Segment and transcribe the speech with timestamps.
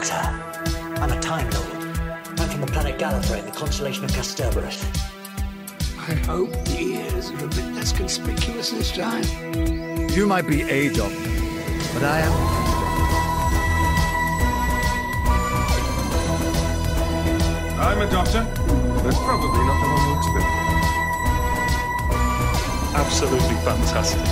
[0.00, 0.16] Doctor,
[1.02, 1.76] I'm a Time Lord.
[2.40, 4.82] I'm from the planet Gallifrey in the constellation of Kasterborous.
[5.98, 9.24] I hope the ears are a bit less conspicuous this time.
[10.08, 11.14] You might be a doctor,
[11.92, 12.32] but I am.
[17.78, 18.46] I'm a doctor,
[19.04, 20.48] but probably not the one you expect.
[22.96, 24.26] Absolutely fantastic.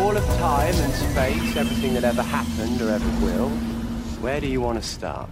[0.00, 3.75] All of time and space, everything that ever happened or ever will.
[4.20, 5.28] Where do you want to start?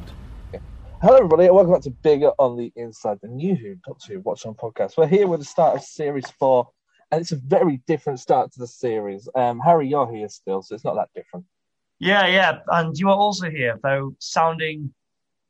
[1.01, 4.20] Hello, everybody, and welcome back to Bigger on the Inside, the new Who Doctor Who
[4.20, 4.98] Watch On podcast.
[4.98, 6.69] We're here with the start of Series 4,
[7.10, 9.27] and it's a very different start to the series.
[9.34, 11.47] Um, Harry, you're here still, so it's not that different.
[11.98, 14.93] Yeah, yeah, and you are also here, though sounding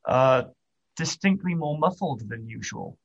[0.06, 0.44] uh,
[0.96, 2.96] distinctly more muffled than usual.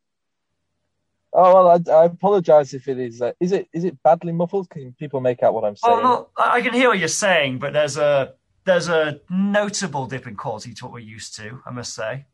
[1.34, 3.22] Oh well, I, I apologise if it is.
[3.22, 4.70] Uh, is it is it badly muffled?
[4.70, 6.00] Can people make out what I'm saying?
[6.00, 8.34] Oh, no, I can hear what you're saying, but there's a
[8.70, 11.60] there's a notable dip in quality to what we're used to.
[11.66, 12.26] I must say.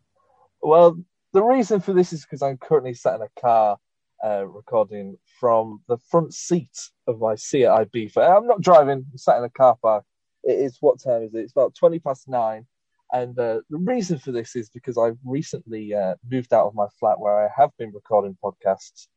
[0.62, 1.00] Well,
[1.32, 3.78] the reason for this is because I'm currently sat in a car
[4.24, 8.12] uh, recording from the front seat of my Seat IB.
[8.18, 9.06] I'm not driving.
[9.10, 10.04] I'm sat in a car park.
[10.44, 11.40] It is what time is it?
[11.40, 12.66] It's about twenty past nine.
[13.14, 16.88] And uh, the reason for this is because I've recently uh, moved out of my
[17.00, 19.08] flat where I have been recording podcasts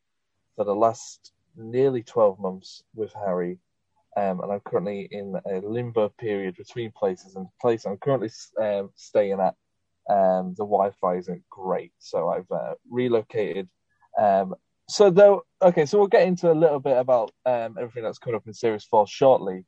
[0.55, 3.59] for the last nearly 12 months with Harry.
[4.19, 7.37] Um, and I'm currently in a limbo period between places.
[7.37, 8.31] And the place I'm currently
[8.61, 9.55] um, staying at,
[10.11, 11.93] um, the Wi Fi isn't great.
[11.99, 13.69] So I've uh, relocated.
[14.19, 14.57] Um,
[14.89, 18.37] so, though, okay, so we'll get into a little bit about um, everything that's coming
[18.37, 19.65] up in Series 4 shortly.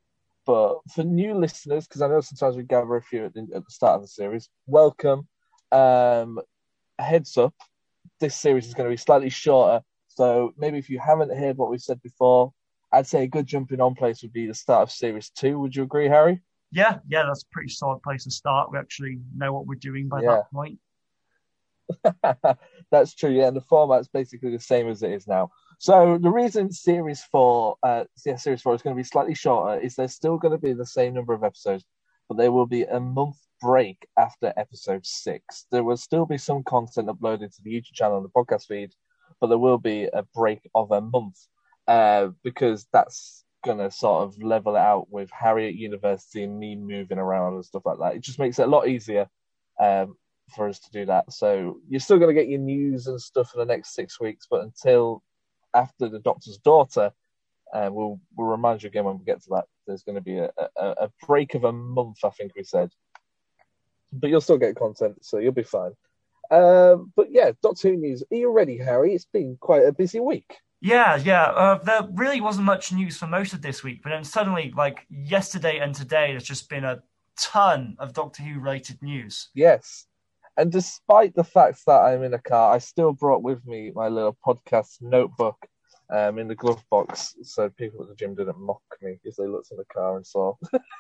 [0.46, 3.64] But for new listeners, because I know sometimes we gather a few at the, at
[3.64, 5.28] the start of the series, welcome.
[5.70, 6.40] Um,
[6.98, 7.54] heads up,
[8.18, 9.84] this series is going to be slightly shorter.
[10.08, 12.52] So maybe if you haven't heard what we've said before,
[12.92, 15.58] I'd say a good jumping on place would be the start of series two.
[15.60, 16.42] Would you agree, Harry?
[16.72, 18.70] Yeah, yeah, that's a pretty solid place to start.
[18.70, 20.36] We actually know what we're doing by Yeah.
[20.36, 20.78] that point.
[22.91, 23.48] That's true, yeah.
[23.48, 25.51] And the format's basically the same as it is now.
[25.78, 29.80] So the reason series four, uh, yeah, series four is going to be slightly shorter
[29.80, 31.84] is there's still going to be the same number of episodes,
[32.28, 35.67] but there will be a month break after episode six.
[35.70, 38.92] There will still be some content uploaded to the YouTube channel and the podcast feed,
[39.40, 41.39] but there will be a break of a month
[41.90, 43.45] uh, because that's
[43.78, 47.64] to sort of level it out with Harry at university and me moving around and
[47.64, 48.14] stuff like that.
[48.14, 49.28] It just makes it a lot easier.
[49.78, 50.17] Um,
[50.55, 51.33] for us to do that.
[51.33, 54.62] So you're still to get your news and stuff for the next six weeks, but
[54.62, 55.23] until
[55.74, 57.12] after the Doctor's Daughter,
[57.73, 59.64] uh, we'll we'll remind you again when we get to that.
[59.86, 62.90] There's going to be a, a, a break of a month, I think we said,
[64.12, 65.92] but you'll still get content, so you'll be fine.
[66.51, 68.24] Um, but yeah, Doctor Who news.
[68.30, 69.14] Are you ready, Harry?
[69.14, 70.57] It's been quite a busy week.
[70.80, 71.45] Yeah, yeah.
[71.45, 75.07] Uh, there really wasn't much news for most of this week, but then suddenly, like
[75.11, 77.02] yesterday and today, there's just been a
[77.36, 79.48] ton of Doctor Who related news.
[79.55, 80.07] Yes.
[80.57, 84.08] And despite the fact that I'm in a car, I still brought with me my
[84.08, 85.57] little podcast notebook
[86.13, 89.46] um, in the glove box so people at the gym didn't mock me if they
[89.46, 90.55] looked in the car and saw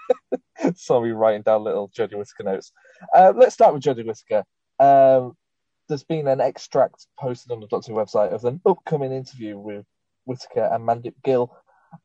[0.76, 2.72] saw me writing down little Jodie Whittaker notes.
[3.14, 4.44] Uh, let's start with Jodie Whittaker.
[4.78, 5.36] Um,
[5.90, 9.84] there's been an extract posted on the Doctor website of an upcoming interview with
[10.24, 11.54] Whittaker and Mandip Gill,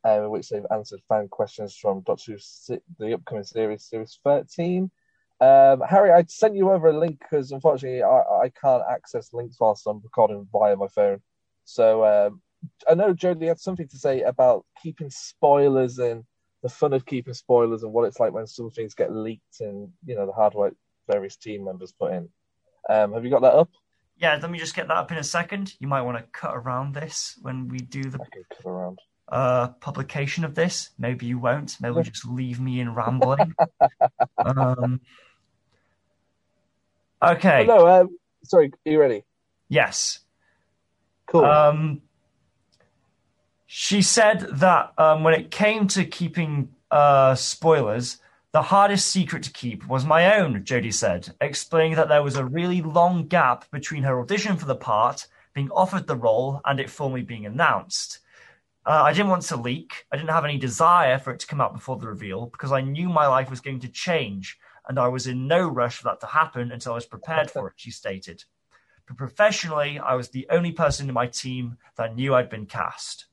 [0.05, 4.89] uh, in which they've answered fan questions from Doctor Who, the upcoming series, Series 13.
[5.39, 9.57] Um, Harry, I sent you over a link because unfortunately I, I can't access links
[9.59, 11.21] whilst I'm recording via my phone.
[11.65, 12.41] So um,
[12.89, 16.23] I know Jodie had something to say about keeping spoilers and
[16.63, 19.89] the fun of keeping spoilers and what it's like when some things get leaked and
[20.05, 20.73] you know the hard work
[21.07, 22.29] various team members put in.
[22.89, 23.69] Um, have you got that up?
[24.17, 25.73] Yeah, let me just get that up in a second.
[25.79, 28.99] You might want to cut around this when we do the cut around.
[29.29, 30.91] uh, publication of this.
[30.97, 31.75] Maybe you won't.
[31.81, 33.53] Maybe just leave me in rambling.
[34.37, 35.01] um,
[37.21, 37.65] okay.
[37.65, 39.23] No, um, sorry, are you ready?
[39.67, 40.19] Yes.
[41.25, 41.43] Cool.
[41.43, 42.01] Um,
[43.65, 48.17] she said that um, when it came to keeping uh, spoilers,
[48.55, 52.45] the hardest secret to keep was my own, Jodie said, explaining that there was a
[52.45, 56.89] really long gap between her audition for the part, being offered the role, and it
[56.89, 58.19] formally being announced.
[58.85, 60.05] Uh, I didn't want to leak.
[60.09, 62.79] I didn't have any desire for it to come out before the reveal because I
[62.79, 66.21] knew my life was going to change, and I was in no rush for that
[66.21, 68.45] to happen until I was prepared for it, she stated.
[69.05, 73.25] But professionally, I was the only person in my team that knew I'd been cast.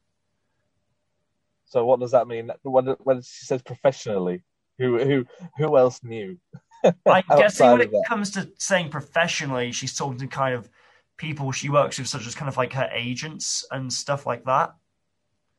[1.64, 2.50] so what does that mean?
[2.64, 4.42] When, when she says professionally,
[4.78, 5.26] who who
[5.58, 6.38] who else knew?
[7.06, 8.04] I guess when it that.
[8.08, 10.68] comes to saying professionally, she's talking to kind of
[11.16, 14.74] people she works with, such as kind of like her agents and stuff like that.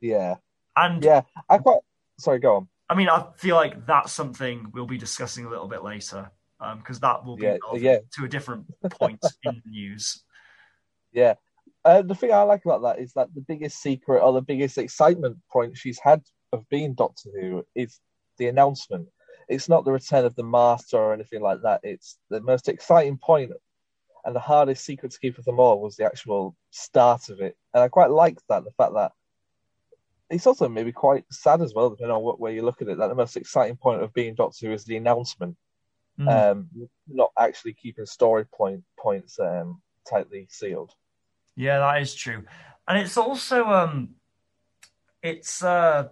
[0.01, 0.35] Yeah,
[0.75, 1.21] And yeah.
[1.49, 1.79] I quite
[2.19, 2.39] sorry.
[2.39, 2.67] Go on.
[2.89, 6.29] I mean, I feel like that's something we'll be discussing a little bit later.
[6.77, 7.97] because that will be Yeah, yeah.
[8.15, 10.23] to a different point in the news.
[11.13, 11.35] Yeah.
[11.85, 14.79] Uh, the thing I like about that is that the biggest secret or the biggest
[14.79, 17.99] excitement point she's had of being Doctor Who is
[18.37, 19.07] the announcement.
[19.47, 21.81] It's not the return of the Master or anything like that.
[21.83, 23.51] It's the most exciting point
[24.25, 27.57] and the hardest secret to keep of them all was the actual start of it.
[27.73, 29.11] And I quite liked that, the fact that
[30.29, 32.97] it's also maybe quite sad as well, depending on what way you look at it,
[32.97, 35.57] that the most exciting point of being Doctor Who is the announcement,
[36.19, 36.51] Mm.
[36.51, 36.69] um,
[37.07, 40.91] not actually keeping story point points um, tightly sealed.
[41.55, 42.43] Yeah, that is true.
[42.87, 44.09] And it's also um
[45.23, 46.09] it's uh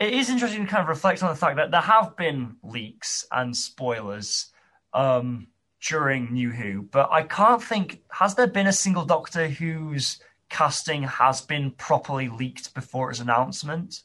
[0.00, 3.26] it is interesting to kind of reflect on the fact that there have been leaks
[3.30, 4.46] and spoilers
[4.92, 5.46] um
[5.88, 10.18] during New Who, but I can't think has there been a single doctor whose
[10.50, 14.02] casting has been properly leaked before its announcement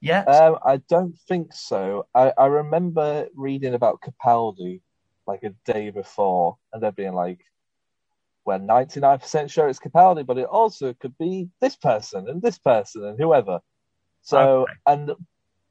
[0.00, 0.26] yet?
[0.26, 2.06] Um, I don't think so.
[2.14, 4.80] I, I remember reading about Capaldi
[5.26, 7.40] like a day before, and there being like,
[8.44, 13.04] we're 99% sure it's Capaldi, but it also could be this person and this person
[13.04, 13.60] and whoever.
[14.22, 14.72] So, Okay.
[14.86, 15.12] and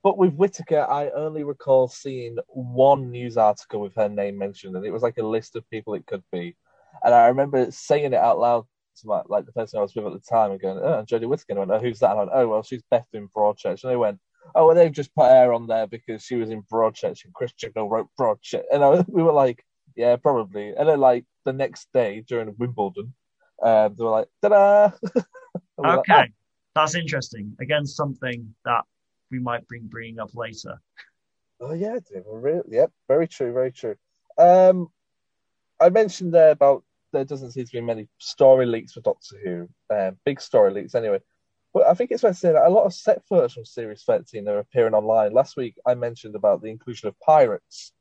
[0.03, 4.85] but with Whittaker, I only recall seeing one news article with her name mentioned, and
[4.85, 6.55] it was like a list of people it could be.
[7.03, 8.65] And I remember saying it out loud
[8.97, 11.07] to my, like the person I was with at the time and going, oh, and
[11.07, 11.53] Jodie Whittaker.
[11.53, 12.11] And I went, oh, who's that?
[12.11, 13.83] And I went, oh, well, she's Beth in Broadchurch.
[13.83, 14.19] And they went,
[14.55, 17.53] oh, well, they've just put her on there because she was in Broadchurch and Chris
[17.53, 18.63] Chibnall wrote Broadchurch.
[18.71, 19.63] And I, we were like,
[19.95, 20.73] yeah, probably.
[20.75, 23.13] And then, like, the next day during Wimbledon,
[23.61, 24.91] um, they were like, ta-da!
[25.77, 26.33] We were like, okay.
[26.75, 27.55] That's interesting.
[27.59, 28.85] Again, something that
[29.31, 30.79] we might bring bringing up later.
[31.59, 31.99] Oh yeah.
[32.25, 33.95] Really, yep, very true, very true.
[34.37, 34.89] Um,
[35.79, 36.83] I mentioned there about
[37.13, 40.95] there doesn't seem to be many story leaks for Doctor Who, uh, big story leaks
[40.95, 41.19] anyway.
[41.73, 44.03] But I think it's fair to say that a lot of set photos from Series
[44.03, 45.33] 13 are appearing online.
[45.33, 47.93] Last week I mentioned about the inclusion of pirates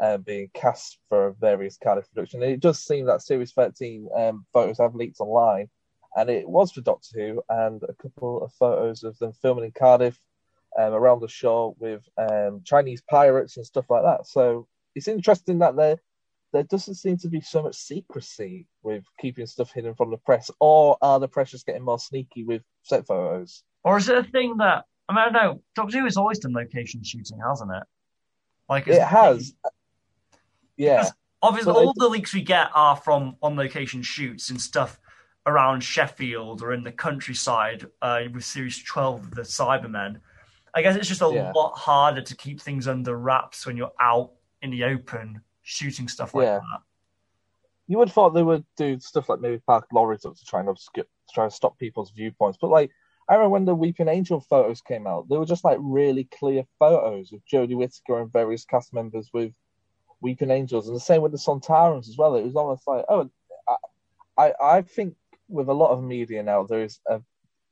[0.00, 2.42] um, being cast for various Cardiff productions.
[2.42, 5.68] And it does seem that Series 13 um, photos have leaked online,
[6.16, 9.72] and it was for Doctor Who, and a couple of photos of them filming in
[9.72, 10.20] Cardiff
[10.78, 14.26] um, around the shore with um, Chinese pirates and stuff like that.
[14.26, 15.98] So it's interesting that there
[16.52, 20.50] there doesn't seem to be so much secrecy with keeping stuff hidden from the press,
[20.60, 23.62] or are the press just getting more sneaky with set photos?
[23.84, 26.38] Or is it a thing that I mean I don't know, Doctor Who has always
[26.38, 27.82] done location shooting, hasn't it?
[28.68, 29.54] Like It has,
[30.76, 31.10] yeah,
[31.42, 34.98] Obviously, But all it- the leaks we get are from on location shoots and stuff
[35.46, 40.20] around Sheffield or in the countryside uh, with Series 12 of the Cybermen.
[40.76, 41.52] I guess it's just a Yeah.
[41.54, 44.32] lot harder to keep things under wraps when you're out
[44.62, 46.58] in the open shooting stuff like Yeah.
[46.58, 46.82] that.
[47.88, 50.58] you would have thought they would do stuff like maybe park lorries up to try
[50.58, 52.58] and obscure, to try and stop people's viewpoints.
[52.60, 52.90] But like,
[53.28, 56.64] I remember when the Weeping Angel photos came out, they were just like really clear
[56.80, 59.52] photos of Jodie Whittaker and various cast members with
[60.20, 62.34] Weeping Angels, and the same with the Sontarans as well.
[62.34, 63.30] It was almost like, oh,
[63.68, 63.76] I,
[64.36, 65.14] I, I think
[65.48, 67.22] with a lot of media now, there is a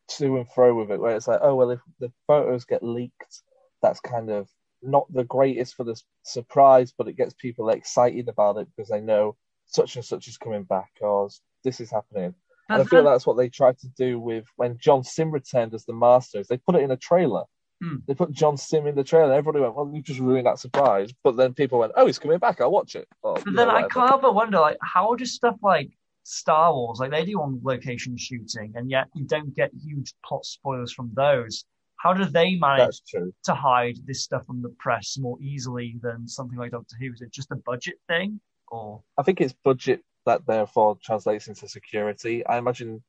[0.09, 3.43] to and fro with it, where it's like, oh well, if the photos get leaked,
[3.83, 4.49] that's kind of
[4.83, 9.01] not the greatest for the surprise, but it gets people excited about it because they
[9.01, 9.37] know
[9.67, 11.29] such and such is coming back or
[11.63, 12.35] this is happening.
[12.69, 15.85] And I feel that's what they tried to do with when John Simm returned as
[15.85, 16.49] the Masters.
[16.49, 17.45] They put it in a trailer.
[17.83, 17.97] Hmm.
[18.07, 19.33] They put John Simm in the trailer.
[19.33, 22.39] Everybody went, "Well, you just ruined that surprise." But then people went, "Oh, he's coming
[22.39, 22.61] back.
[22.61, 25.35] I'll watch it." Or, But then know, I can't help but wonder, like, how does
[25.35, 25.91] stuff like
[26.25, 30.45] Star Wars, like they do on location shooting, and yet you don't get huge plot
[30.45, 31.65] spoilers from those.
[31.97, 36.59] How do they manage to hide this stuff from the press more easily than something
[36.59, 37.13] like Doctor Who?
[37.13, 41.69] Is it just a budget thing, or I think it's budget that therefore translates into
[41.69, 42.45] security.
[42.47, 43.03] I imagine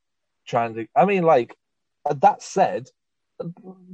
[0.45, 0.87] trying to.
[0.95, 1.55] I mean, like
[2.09, 2.87] that said,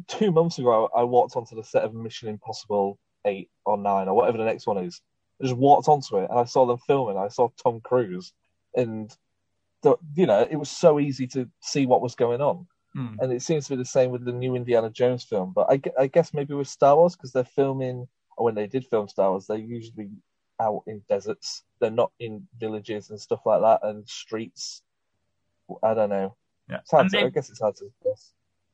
[0.07, 4.15] two months ago I walked onto the set of Mission Impossible Eight or Nine or
[4.15, 5.01] whatever the next one is.
[5.39, 7.17] I just walked onto it and I saw them filming.
[7.17, 8.33] I saw Tom Cruise,
[8.75, 9.15] and
[9.83, 12.67] the, you know it was so easy to see what was going on.
[12.93, 13.15] Hmm.
[13.19, 15.53] And it seems to be the same with the new Indiana Jones film.
[15.55, 18.85] But I, I guess maybe with Star Wars because they're filming, or when they did
[18.85, 20.09] film Star Wars, they're usually
[20.59, 21.63] out in deserts.
[21.79, 24.81] They're not in villages and stuff like that and streets.
[25.81, 26.35] I don't know.
[26.69, 26.79] yeah?
[26.79, 28.33] It's hard to, I guess it's hard to guess.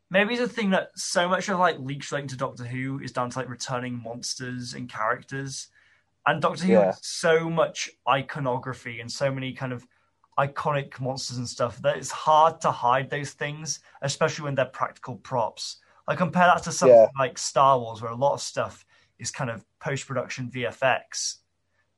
[0.09, 3.29] maybe the thing that so much of like leaks relating to Doctor Who is down
[3.29, 5.67] to like returning monsters and characters,
[6.27, 6.85] and Doctor Who Yeah.
[6.85, 9.87] has so much iconography and so many kind of
[10.37, 15.15] iconic monsters and stuff that it's hard to hide those things, especially when they're practical
[15.15, 15.77] props.
[16.07, 17.07] Like compare that to something Yeah.
[17.17, 18.85] like Star Wars, where a lot of stuff
[19.17, 21.37] is kind of post production VFX.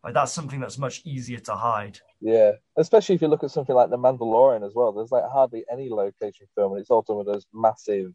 [0.04, 2.00] Like that's something that's much easier to hide.
[2.22, 4.92] Yeah, especially if you look at something like The Mandalorian as well.
[4.94, 8.14] There's like hardly any location film, and it's all done with those massive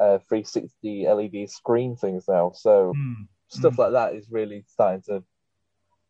[0.00, 2.52] uh, 360 LED screen things now.
[2.54, 3.22] So Hmm.
[3.50, 5.22] Stuff like that is really starting to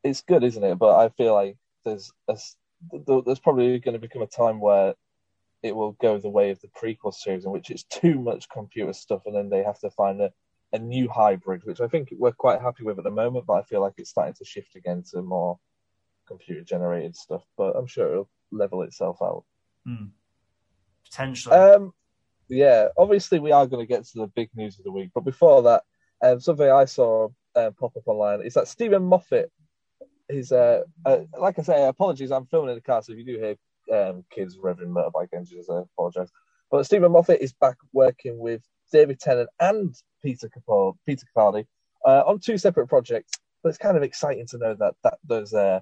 [0.02, 0.78] it's good, isn't it?
[0.78, 2.36] But I feel like there's a,
[3.06, 4.94] there's probably going to become a time where
[5.62, 8.92] it will go the way of the prequel series, in which it's too much computer
[8.92, 10.32] stuff, and then they have to find a,
[10.72, 13.46] a new hybrid, which I think we're quite happy with at the moment.
[13.46, 15.58] But I feel like it's starting to shift again to more
[16.26, 17.42] computer generated stuff.
[17.56, 19.44] But I'm sure it'll level itself out.
[19.84, 20.06] Hmm.
[21.04, 21.56] Potentially.
[21.56, 21.92] Um,
[22.48, 25.24] yeah, obviously we are going to get to the big news of the week, but
[25.24, 25.84] before that,
[26.22, 29.50] um, something I saw uh, pop up online is that Steven Moffat
[30.28, 33.24] is, uh, uh, like I say, apologies, I'm filming in the car, so if you
[33.24, 33.56] do hear
[33.92, 36.30] um, kids revving motorbike engines, I apologise.
[36.70, 38.62] But Steven Moffat is back working with
[38.92, 41.66] David Tennant and Peter Capaldi, Peter Capaldi
[42.04, 43.32] uh, on two separate projects.
[43.62, 45.80] But it's kind of exciting to know that that those uh,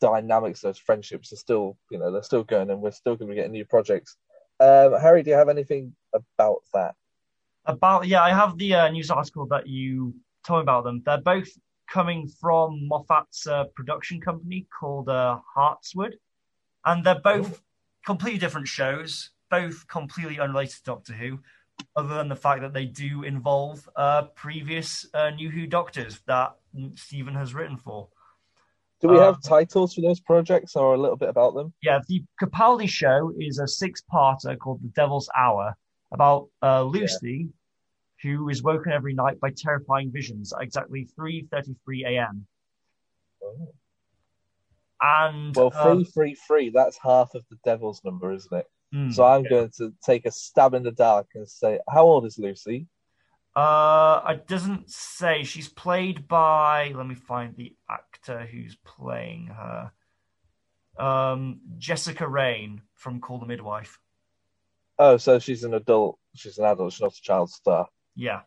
[0.00, 3.34] dynamics, those friendships are still, you know, they're still going, and we're still going to
[3.34, 4.16] be getting new projects.
[4.60, 6.94] Um, Harry, do you have anything about that?
[7.64, 10.14] About yeah, I have the uh, news article that you
[10.44, 11.02] told me about them.
[11.04, 11.48] They're both
[11.88, 16.14] coming from Moffat's uh, production company called uh, Hartswood,
[16.84, 17.62] and they're both Ooh.
[18.04, 21.38] completely different shows, both completely unrelated to Doctor Who,
[21.94, 26.56] other than the fact that they do involve uh, previous uh, New Who Doctors that
[26.96, 28.08] Stephen has written for.
[29.00, 31.72] Do we have um, titles for those projects or a little bit about them?
[31.82, 35.76] Yeah, the Capaldi show is a six-parter called The Devil's Hour
[36.12, 37.48] about uh, Lucy,
[38.22, 38.30] yeah.
[38.30, 42.46] who is woken every night by terrifying visions at exactly 3.33 a.m.
[43.42, 43.74] Oh.
[45.00, 46.70] And well, uh, three, three, three.
[46.70, 48.66] That's half of the devil's number, isn't it?
[48.94, 49.50] Mm, so I'm yeah.
[49.50, 52.86] going to take a stab in the dark and say, how old is Lucy?
[53.56, 55.42] Uh, it doesn't say.
[55.42, 56.92] She's played by.
[56.94, 59.92] Let me find the actor who's playing her.
[60.98, 63.98] Um, Jessica Raine from Call the Midwife.
[64.98, 66.18] Oh, so she's an adult.
[66.34, 66.92] She's an adult.
[66.92, 67.86] She's not a child star.
[68.14, 68.40] Yeah.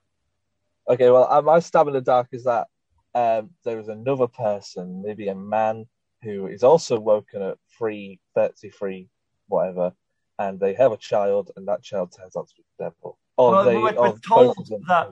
[0.88, 1.10] Okay.
[1.10, 2.68] Well, uh, my stab in the dark is that
[3.14, 5.86] um, there is another person, maybe a man,
[6.22, 9.10] who is also woken at three thirty-three,
[9.48, 9.94] whatever,
[10.40, 13.18] and they have a child, and that child turns out to be the devil.
[13.38, 14.56] Or well, they, we're, we're told
[14.88, 15.12] that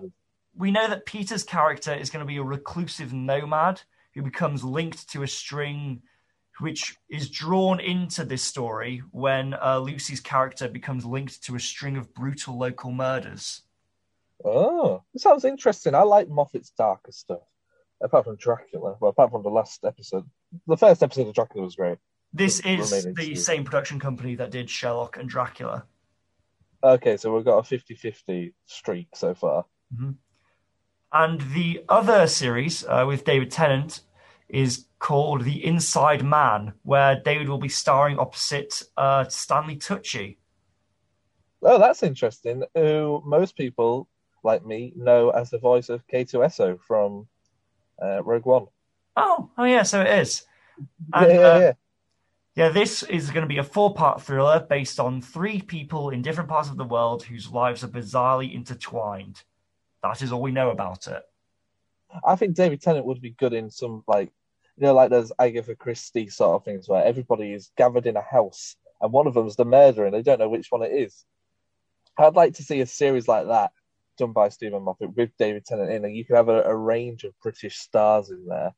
[0.56, 3.82] we know that Peter's character is going to be a reclusive nomad
[4.14, 6.02] who becomes linked to a string
[6.60, 11.98] which is drawn into this story when uh, Lucy's character becomes linked to a string
[11.98, 13.62] of brutal local murders.
[14.46, 15.96] Oh, it sounds interesting.
[15.96, 17.44] I like Moffat's darker stuff,
[18.02, 18.98] apart from Dracula.
[19.00, 20.30] Well, apart from the last episode,
[20.68, 21.98] the first episode of Dracula was great.
[22.34, 25.86] This is the same production company that did Sherlock and Dracula.
[26.84, 29.66] Okay, so we've got a 50 50 streak so far.
[29.94, 30.12] Mm-hmm.
[31.14, 34.02] And the other series uh, with David Tennant
[34.50, 40.38] is called The Inside Man, where David will be starring opposite uh, Stanley Tucci.
[41.62, 42.64] Oh, that's interesting.
[42.74, 44.08] Who most people,
[44.46, 47.28] like me, know as the voice of K2SO from
[48.02, 48.68] uh, Rogue One.
[49.18, 50.46] Oh, oh yeah, so it is.
[51.14, 51.74] And, yeah, yeah, uh, yeah.
[52.56, 56.22] Yeah, this is going to be a four part thriller based on three people in
[56.22, 59.44] different parts of the world whose lives are bizarrely intertwined.
[60.02, 61.24] That is all we know about it.
[62.26, 64.32] I think David Tennant would be good in some, like,
[64.78, 68.22] you know, like there's Agatha Christie sort of things where everybody is gathered in a
[68.22, 71.26] house and one of them's the murderer and they don't know which one it is.
[72.18, 73.72] I'd like to see a series like that
[74.18, 77.24] done by Stephen Moffat with David Tennant in, and you could have a, a range
[77.24, 78.74] of British stars in there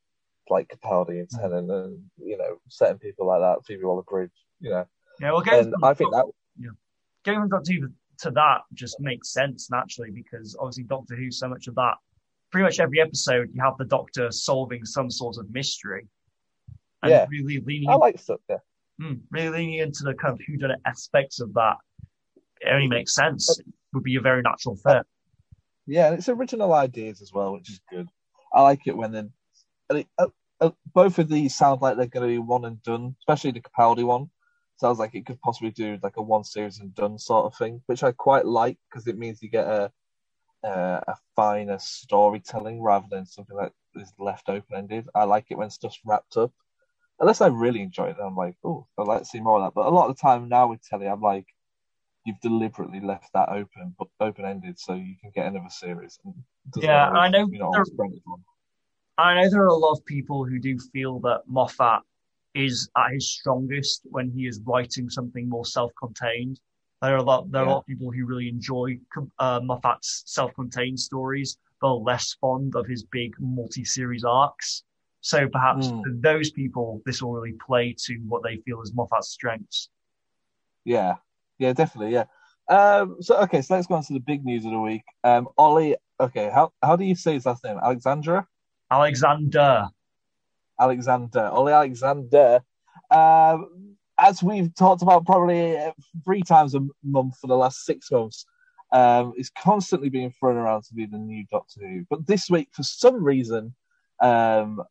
[0.49, 1.41] like Capaldi and mm.
[1.41, 4.85] Tennant and you know certain people like that, Phoebe Waller-Bridge, you know.
[5.19, 6.25] Yeah, well, and I think that
[6.59, 6.69] yeah,
[7.23, 11.47] going from Doctor Who to that just makes sense naturally because obviously Doctor Who, so
[11.47, 11.95] much of that,
[12.55, 16.07] pretty much every episode you have the Doctor solving some sort of mystery.
[17.03, 17.89] And yeah, really leaning.
[17.89, 18.39] I like stuff.
[18.47, 18.59] Yeah,
[19.01, 21.75] mm, really leaning into the kind of whodunit aspects of that.
[22.61, 23.59] It only makes sense.
[23.59, 25.05] It would be a very natural fit.
[25.85, 28.07] Yeah, and it's original ideas as well, which is good.
[28.53, 29.33] I like it when then
[29.89, 30.27] uh,
[30.61, 33.59] uh, both of these sound like they're going to be one and done, especially the
[33.59, 34.29] Capaldi one.
[34.77, 37.81] Sounds like it could possibly do like a one series and done sort of thing,
[37.87, 39.91] which I quite like because it means you get a
[40.65, 45.07] uh, a finer storytelling rather than something that is left open ended.
[45.13, 46.51] I like it when stuff's wrapped up.
[47.19, 49.75] Unless I really enjoy it, I'm like, oh, I'd like to see more of that.
[49.75, 51.45] But a lot of the time now with telly, I'm like,
[52.25, 56.19] you've deliberately left that open, but open ended, so you can get another series.
[56.77, 57.47] yeah, I know.
[59.17, 62.01] I know there are a lot of people who do feel that Moffat
[62.53, 66.59] is at his strongest when he is writing something more self-contained.
[67.05, 67.51] There are a lot.
[67.51, 67.71] There are yeah.
[67.71, 68.97] a lot of people who really enjoy
[69.37, 74.83] uh, Moffat's self-contained stories, but are less fond of his big multi-series arcs.
[75.21, 76.01] So perhaps mm.
[76.03, 79.89] for those people, this will really play to what they feel is Moffat's strengths.
[80.83, 81.15] Yeah,
[81.59, 82.25] yeah, definitely, yeah.
[82.69, 85.03] Um, so okay, so let's go on to the big news of the week.
[85.23, 87.77] Um, Ollie, okay, how how do you say his last name?
[87.83, 88.47] Alexandra.
[88.89, 89.89] Alexander.
[90.79, 92.61] Alexander, Ollie Alexander.
[93.11, 95.91] Um, as we've talked about probably uh,
[96.23, 98.45] three times a month for the last six months,
[98.91, 102.05] um, is constantly being thrown around to be the new Doctor Who.
[102.09, 103.73] But this week, for some reason,
[104.21, 104.81] um,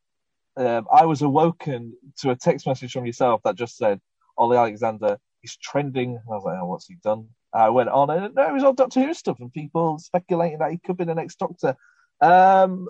[0.57, 4.01] um, I was awoken to a text message from yourself that just said,
[4.37, 6.11] Ollie Alexander is trending.
[6.11, 7.29] And I was like, oh, what's he done?
[7.53, 10.73] I went on and no, it was all Doctor Who stuff and people speculating that
[10.73, 11.77] he could be the next Doctor.
[12.21, 12.89] Um,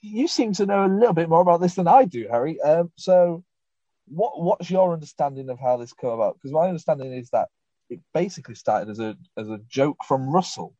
[0.00, 2.60] you seem to know a little bit more about this than I do, Harry.
[2.62, 3.44] Um, so,
[4.10, 6.34] what what's your understanding of how this came about?
[6.34, 7.48] Because my understanding is that
[7.88, 10.74] it basically started as a as a joke from Russell.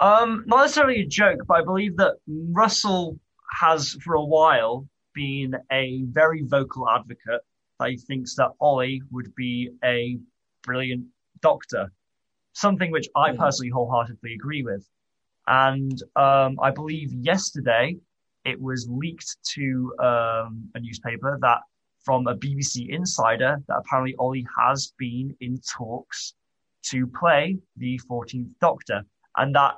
[0.00, 3.18] Um, not necessarily a joke, but I believe that Russell
[3.60, 7.40] has for a while been a very vocal advocate
[7.80, 10.18] that he thinks that Ollie would be a
[10.62, 11.06] brilliant
[11.40, 11.90] doctor,
[12.52, 14.86] something which I personally wholeheartedly agree with.
[15.46, 17.96] And um, I believe yesterday
[18.44, 21.60] it was leaked to um, a newspaper that
[22.08, 26.32] from a BBC insider that apparently Ollie has been in talks
[26.84, 29.02] to play the 14th Doctor,
[29.36, 29.74] and that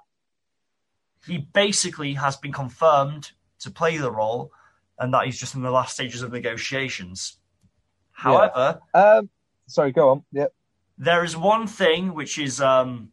[1.27, 4.53] he basically has been confirmed to play the role,
[5.01, 7.39] and that he's just in the last stages of negotiations.
[8.13, 9.17] However, yeah.
[9.17, 9.29] um,
[9.67, 10.23] sorry, go on.
[10.31, 10.55] Yep.
[10.99, 13.11] There is one thing which is um,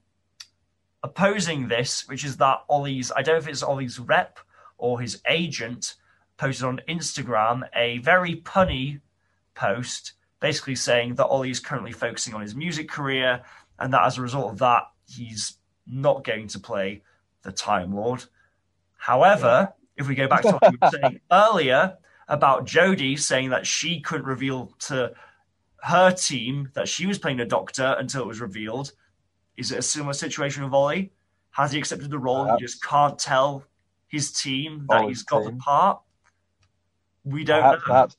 [1.02, 4.38] opposing this, which is that Ollie's, I don't know if it's Ollie's rep
[4.78, 5.96] or his agent,
[6.38, 9.02] posted on Instagram a very punny
[9.58, 13.44] post, basically saying that Ollie is currently focusing on his music career,
[13.80, 17.04] and that as a result of that, he's not going to play
[17.44, 18.24] the Time Lord.
[18.98, 21.98] However, if we go back to what we were saying earlier
[22.28, 25.14] about Jodie saying that she couldn't reveal to
[25.84, 28.92] her team that she was playing a doctor until it was revealed,
[29.56, 31.12] is it a similar situation with Ollie?
[31.52, 32.44] Has he accepted the role?
[32.44, 32.60] Perhaps.
[32.60, 33.64] He just can't tell
[34.08, 35.58] his team that Ollie's he's got team.
[35.58, 36.02] the part.
[37.24, 37.94] We don't perhaps, know.
[37.94, 38.18] Perhaps.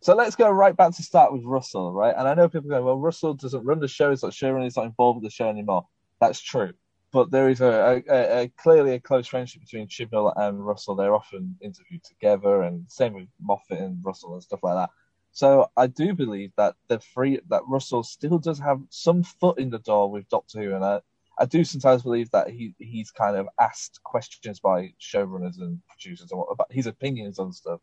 [0.00, 2.14] So let's go right back to start with Russell, right?
[2.16, 4.76] And I know people go, well, Russell doesn't run the show, he's not showrunner, he's
[4.76, 5.86] not involved with the show anymore.
[6.20, 6.72] That's true.
[7.10, 10.94] But there is a, a, a, clearly a close friendship between Chibnall and Russell.
[10.94, 14.90] They're often interviewed together, and same with Moffat and Russell and stuff like that.
[15.32, 19.70] So I do believe that the free that Russell still does have some foot in
[19.70, 21.00] the door with Doctor Who, and I,
[21.38, 26.30] I do sometimes believe that he he's kind of asked questions by showrunners and producers
[26.32, 27.80] about his opinions on stuff.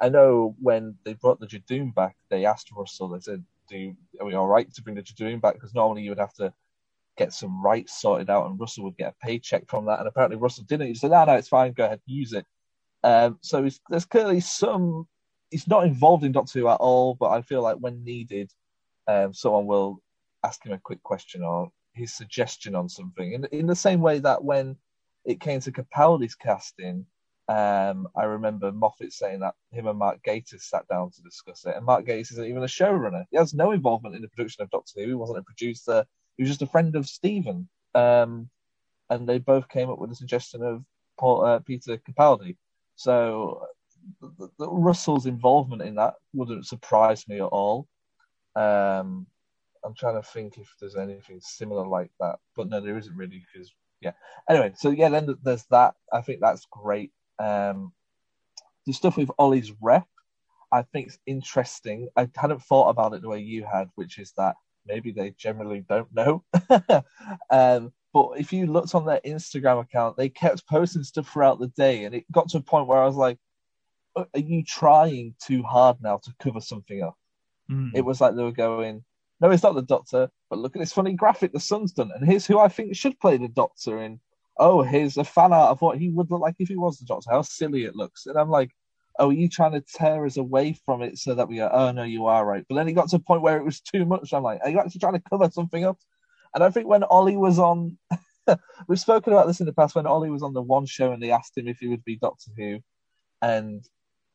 [0.00, 3.08] I know when they brought the Judoon back, they asked Russell.
[3.08, 6.10] They said, "Do are we all right to bring the Judoon back?" Because normally you
[6.10, 6.52] would have to
[7.16, 9.98] get some rights sorted out, and Russell would get a paycheck from that.
[9.98, 10.88] And apparently Russell didn't.
[10.88, 11.72] He said, "No, no, it's fine.
[11.72, 12.46] Go ahead, use it."
[13.02, 15.08] Um, so there's clearly some.
[15.50, 18.52] He's not involved in Doctor Who at all, but I feel like when needed,
[19.06, 20.02] um, someone will
[20.44, 23.32] ask him a quick question or his suggestion on something.
[23.32, 24.76] In, in the same way that when
[25.24, 27.06] it came to Capaldi's casting,
[27.48, 31.74] um, I remember Moffat saying that him and Mark Gatiss sat down to discuss it,
[31.76, 33.24] and Mark Gatiss isn't even a showrunner.
[33.30, 35.08] He has no involvement in the production of Doctor Who.
[35.08, 36.04] He wasn't a producer.
[36.36, 37.68] He was just a friend of Steven.
[37.94, 38.50] Um,
[39.10, 40.84] and they both came up with the suggestion of
[41.18, 42.56] Paul, uh, Peter Capaldi.
[42.96, 43.66] So
[44.20, 47.88] the, the, Russell's involvement in that wouldn't surprise me at all.
[48.56, 49.26] Um,
[49.84, 53.42] I'm trying to think if there's anything similar like that, but no, there isn't really
[53.52, 54.12] because yeah.
[54.48, 55.94] Anyway, so yeah, then there's that.
[56.12, 57.12] I think that's great.
[57.38, 57.92] Um,
[58.86, 60.06] the stuff with Ollie's rep,
[60.72, 62.08] I think is interesting.
[62.16, 65.84] I hadn't thought about it the way you had, which is that maybe they generally
[65.88, 66.44] don't know.
[67.50, 71.68] um, but if you looked on their Instagram account, they kept posting stuff throughout the
[71.68, 73.38] day, and it got to a point where I was like,
[74.16, 77.16] "Are you trying too hard now to cover something up?"
[77.70, 77.92] Mm.
[77.94, 79.04] It was like they were going,
[79.40, 82.26] "No, it's not the Doctor, but look at this funny graphic the Sun's done, and
[82.26, 84.20] here's who I think should play the Doctor in
[84.58, 87.06] oh, here's a fan art of what he would look like if he was the
[87.06, 87.30] Doctor.
[87.30, 88.26] How silly it looks.
[88.26, 88.70] And I'm like,
[89.18, 91.90] oh, are you trying to tear us away from it so that we go, oh,
[91.92, 92.64] no, you are right.
[92.68, 94.32] But then it got to a point where it was too much.
[94.32, 95.98] I'm like, are you actually trying to cover something up?
[96.54, 97.98] And I think when Ollie was on,
[98.88, 101.22] we've spoken about this in the past, when Ollie was on the one show and
[101.22, 102.78] they asked him if he would be Doctor Who,
[103.42, 103.84] and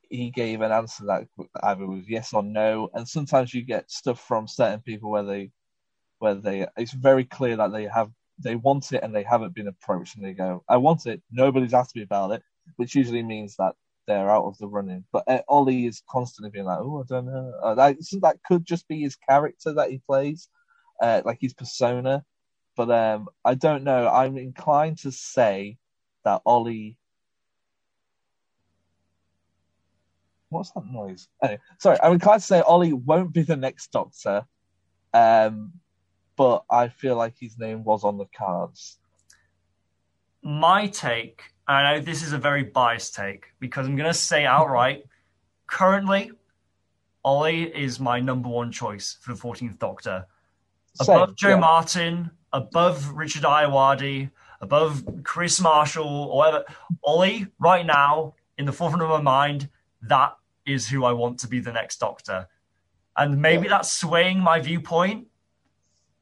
[0.10, 1.28] he gave an answer that
[1.64, 2.90] either was yes or no.
[2.94, 5.52] And sometimes you get stuff from certain people where they,
[6.20, 9.68] where they, it's very clear that they have they want it and they haven't been
[9.68, 12.44] approached and they go, I want it, nobody's asked me about it,
[12.78, 13.76] which usually means that
[14.08, 15.06] they're out of the running.
[15.12, 17.54] But uh, Ollie is constantly being like, oh, I don't know.
[17.62, 20.50] Uh, that, that could just be his character that he plays,
[21.02, 22.24] uh, like his persona.
[22.76, 24.08] But um, I don't know.
[24.08, 25.78] I'm inclined to say
[26.26, 26.98] that Ollie.
[30.50, 31.28] What's that noise?
[31.42, 34.46] Anyway, sorry, I'm inclined to say Ollie won't be the next Doctor.
[35.14, 35.74] Um,
[36.36, 38.98] but I feel like his name was on the cards.
[40.42, 44.46] My take, I know this is a very biased take because I'm going to say
[44.46, 45.04] outright,
[45.68, 46.32] currently,
[47.24, 50.26] Ollie is my number one choice for the 14th Doctor.
[50.96, 51.56] Same, Above Jo yeah.
[51.56, 54.30] Martin, above Richard Ayoade,
[54.62, 56.66] above Kris Marshall, or whatever.
[57.04, 59.70] Ollie, right now, in the forefront of my mind,
[60.02, 62.48] that is who I want to be the next Doctor.
[63.18, 65.28] And maybe that's swaying my viewpoint,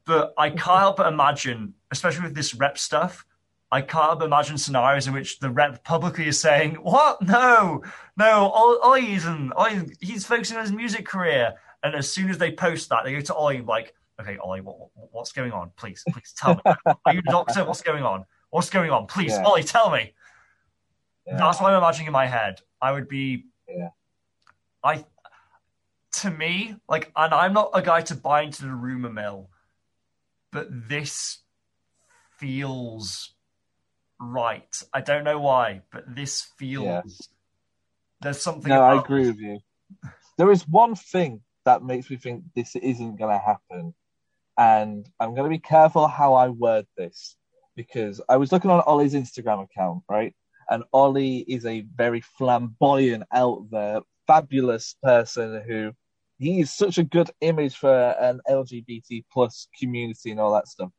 [0.06, 3.26] but I can't help but imagine, especially with this rep stuff,
[3.72, 7.22] I can't but imagine scenarios in which the rep publicly is saying, "What?
[7.22, 7.84] No,
[8.18, 9.54] no, Ol- Ollie isn't.
[9.54, 13.14] Ollie, he's focusing on his music career." And as soon as they post that, they
[13.14, 15.72] go to Ollie like, "Okay, Ollie, what, what- what's going on?
[15.78, 16.62] Please, please tell me.
[17.06, 17.64] Are you a doctor?
[17.64, 18.26] What's going on?
[18.50, 19.08] What's going on?
[19.08, 19.44] Please, Yeah.
[19.44, 20.14] Ollie, tell me."
[21.26, 21.38] Yeah.
[21.38, 22.62] That's what I'm imagining in my head.
[22.82, 23.90] I would be, Yeah.
[24.84, 25.06] I,
[26.14, 29.50] to me, like, and I'm not a guy to buy into the rumor mill,
[30.52, 31.40] but this
[32.38, 33.34] feels
[34.20, 34.84] right.
[34.94, 37.02] I don't know why, but this feels Yeah.
[38.22, 38.70] there's something.
[38.70, 39.60] No, I agree with you.
[40.38, 43.94] There is one thing that makes me think this isn't going to happen,
[44.58, 47.36] and I'm going to be careful how I word this
[47.76, 50.34] because I was looking on Ollie's Instagram account, right?
[50.70, 55.94] And Ollie is a very flamboyant, out there, fabulous person who
[56.42, 60.90] he is such a good image for an LGBT plus community and all that stuff.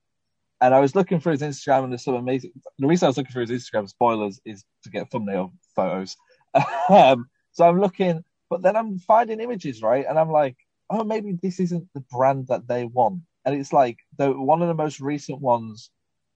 [0.61, 2.53] And I was looking for his Instagram, and there's some amazing.
[2.79, 6.17] The reason I was looking for his Instagram spoilers is to get thumbnail photos.
[6.89, 10.07] um, so I'm looking, but then I'm finding images, right?
[10.09, 10.57] And I'm like,
[10.89, 13.23] oh, maybe this isn't the brand that they want.
[13.45, 15.91] And it's like the one of the most recent ones.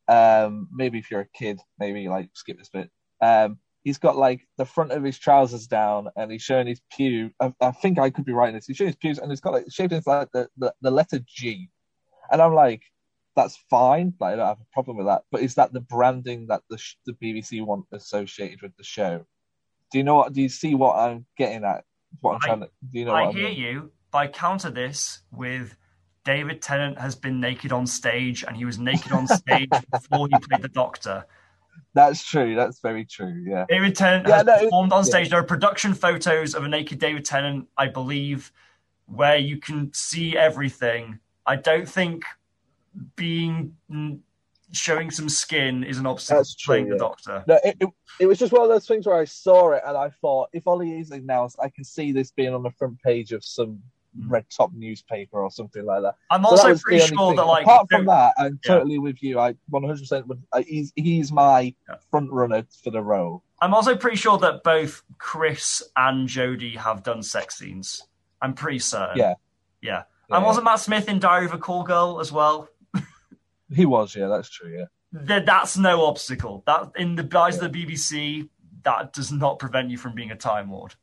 [0.08, 2.90] Um, maybe if you're a kid, maybe like skip this bit.
[3.20, 7.30] Um, he's got like the front of his trousers down, and he's showing his pew.
[7.40, 8.66] I, I think I could be writing this.
[8.66, 11.20] He's showing his pews, and it's got like shaped into like the, the, the letter
[11.24, 11.70] G.
[12.32, 12.82] And I'm like,
[13.36, 14.12] that's fine.
[14.18, 15.22] Like, I don't have a problem with that.
[15.30, 19.24] But is that the branding that the sh- the BBC want associated with the show?
[19.92, 20.32] Do you know what?
[20.32, 21.84] Do you see what I'm getting at?
[22.20, 22.70] What I'm I- trying to.
[22.90, 23.58] Do you know I what I hear mean?
[23.60, 25.76] you, but I counter this with
[26.24, 30.36] David Tennant has been naked on stage, and he was naked on stage before he
[30.40, 31.24] played the Doctor.
[31.94, 32.54] That's true.
[32.54, 33.44] That's very true.
[33.46, 33.64] Yeah.
[33.68, 35.10] David Tennant Yeah, has no, performed on yeah.
[35.10, 35.30] stage.
[35.30, 38.52] There are production photos of a naked David Tennant, I believe,
[39.06, 41.20] where you can see everything.
[41.46, 42.24] I don't think
[43.14, 44.18] being mm,
[44.72, 46.98] showing some skin is an obstacle That's to playing true, the.
[46.98, 47.44] Doctor.
[47.46, 47.88] No, it, it,
[48.20, 50.66] it was just one of those things where I saw it and I thought, if
[50.66, 53.80] Ollie is announced, I can see this being on the front page of some
[54.26, 56.14] red top newspaper or something like that.
[56.30, 57.36] I'm So also the pretty sure thing.
[57.36, 58.74] that, like, apart from that, I'm Yeah.
[58.74, 59.38] totally with you.
[59.38, 60.42] I 100% would.
[60.52, 61.96] Uh, he's he's my Yeah.
[62.10, 63.42] front runner for the role.
[63.60, 68.06] I'm also pretty sure that both Chris and Jodie have done sex scenes.
[68.42, 69.16] I'm pretty certain.
[69.18, 69.34] Yeah.
[69.82, 70.02] Yeah.
[70.28, 70.36] Yeah.
[70.36, 72.68] And wasn't Matt Smith in Diary of a Call Girl as well?
[73.74, 74.84] He was, yeah, that's true, yeah.
[75.26, 76.62] Th- That's no obstacle.
[76.66, 78.48] That in the eyes of the BBC,
[78.84, 80.94] that does not prevent you from being a Time Lord.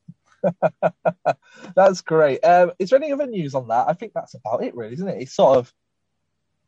[1.75, 2.43] That's great.
[2.43, 3.87] Um, is there any other news on that?
[3.87, 5.21] I think that's about it, really, isn't it?
[5.21, 5.73] It's sort of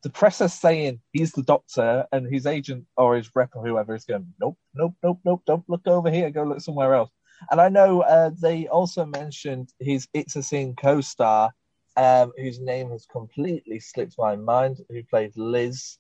[0.04, 3.96] the press is saying he's the doctor, and his agent or his rep or whoever
[3.96, 7.10] is going, nope, nope, nope, nope, don't look over here, go look somewhere else.
[7.50, 11.52] And I know uh, they also mentioned his It's a Sin co-star,
[11.98, 15.98] um, whose name has completely slipped my mind, who played Liz.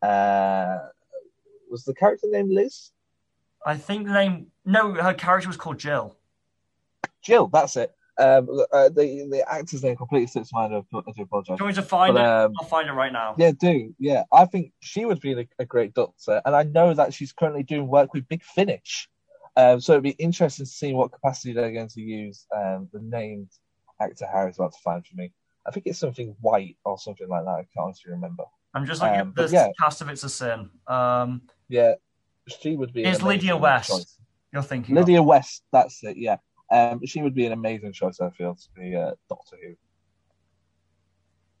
[0.00, 0.78] Uh,
[1.68, 2.92] was the character named Liz?
[3.66, 4.46] I think the name.
[4.64, 6.16] No, her character was called Jill.
[7.24, 7.92] Jill, that's it.
[8.16, 10.74] Um, uh, the the actor's name completely slips my mind.
[10.74, 11.58] I do I do apologize.
[11.58, 12.26] Do you want me to find But, it?
[12.26, 13.34] um, I'll find it right now.
[13.36, 14.22] Yeah, do yeah.
[14.32, 17.64] I think she would be a, a great doctor, and I know that she's currently
[17.64, 19.08] doing work with Big Finish.
[19.56, 23.00] Um, so it'd be interesting to see what capacity they're going to use um, the
[23.00, 23.48] named
[24.00, 25.32] actor Harry's about to find for me.
[25.66, 27.50] I think it's something white or something like that.
[27.50, 28.44] I can't honestly remember.
[28.74, 29.68] I'm just looking um, at the yeah.
[29.80, 30.70] cast of It's a Sin.
[30.86, 31.94] Um, Yeah,
[32.48, 33.04] she would be.
[33.04, 34.18] Is Lydia West choice.
[34.52, 35.04] you're thinking of.
[35.06, 36.16] Lydia West, that's it.
[36.16, 36.36] Yeah,
[36.70, 38.20] um, she would be an amazing choice.
[38.20, 39.74] I feel to be uh, Doctor Who.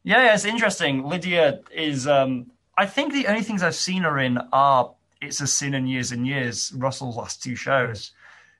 [0.02, 1.04] Yeah, yeah, it's interesting.
[1.04, 2.06] Lydia is.
[2.06, 5.88] Um, I think the only things I've seen her in are "It's a Sin" and
[5.88, 8.12] "Years and Years." Russell's last two shows.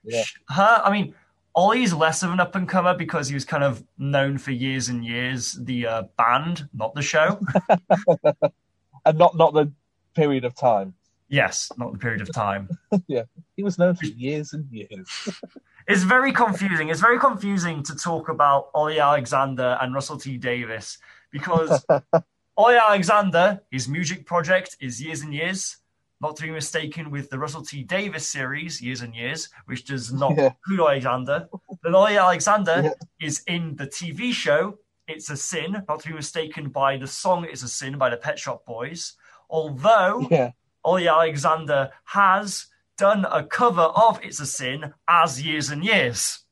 [0.04, 0.24] Yeah.
[0.48, 1.14] Her, I mean,
[1.54, 4.88] Ollie's less of an up and comer because he was kind of known for years
[4.88, 5.52] and years.
[5.52, 7.40] The uh, band, not the show.
[9.04, 9.72] and not not the
[10.14, 10.94] period of time.
[11.28, 12.68] yes, not the period of time.
[13.07, 13.24] Yeah,
[13.57, 15.09] he was known for years and years.
[15.87, 16.88] It's very confusing.
[16.88, 20.99] It's very confusing to talk about Ollie Alexander and Russell T Davies
[21.31, 21.85] because
[22.57, 25.77] Ollie Alexander, his music project is Years and Years,
[26.23, 30.11] not to be mistaken with the Russell T Davies series, Years and Years, which does
[30.12, 30.53] not Yeah.
[30.66, 31.49] include Alexander.
[31.83, 32.90] But Ollie Alexander Yeah.
[33.20, 37.44] is in the TV show It's a Sin, not to be mistaken by the song
[37.44, 39.12] It's a Sin by the Pet Shop Boys.
[39.51, 45.85] Although yeah, Ollie Alexander has done a cover of It's a Sin as Years and
[45.85, 46.44] Years.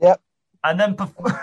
[0.00, 0.20] Yep.
[0.64, 0.96] And then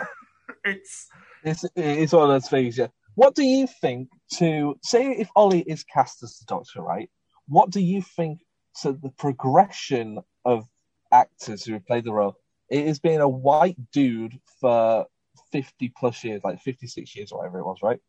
[0.64, 1.08] it's
[1.44, 2.88] It's, it's one of those things, yeah.
[3.14, 7.10] What do you think to say if Ollie is cast as the Doctor, right?
[7.48, 8.40] What do you think
[8.82, 10.66] to the progression of
[11.14, 12.36] actors who have played the role?
[12.70, 15.06] It has been a white dude for
[15.52, 18.00] 50 plus years, like 56 years or whatever it was, right?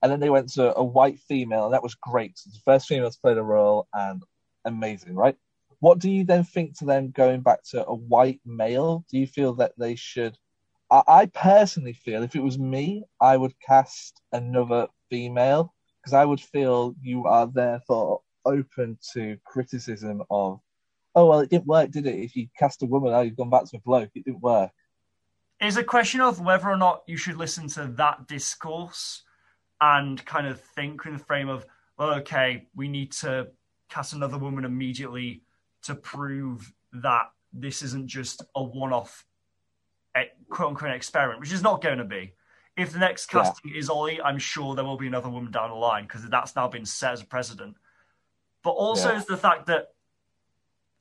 [0.00, 2.38] And then they went to a white female, and that was great.
[2.38, 4.22] So the first female to play the role, and
[4.64, 5.36] amazing, right?
[5.84, 9.04] What do you then think to them going back to a white male?
[9.10, 10.34] Do you feel that they should?
[10.90, 16.24] I, I personally feel if it was me, I would cast another female because I
[16.24, 20.58] would feel you are therefore open to criticism of,
[21.14, 22.14] oh well, it didn't work, did it?
[22.14, 24.70] If you cast a woman, oh, you've gone back to a bloke, it didn't work.
[25.60, 29.22] is a question of whether or not you should listen to that discourse
[29.82, 31.66] and kind of think in the frame of,
[31.98, 33.48] well, okay, we need to
[33.90, 35.42] cast another woman immediately
[35.84, 39.24] to prove that this isn't just a one-off
[40.48, 42.34] quote unquote experiment, which is not going to be.
[42.76, 43.42] If the next Yeah.
[43.42, 46.56] casting is Ollie, I'm sure there will be another woman down the line because that's
[46.56, 47.76] now been set as a precedent.
[48.62, 49.18] But also Yeah.
[49.18, 49.94] is the fact that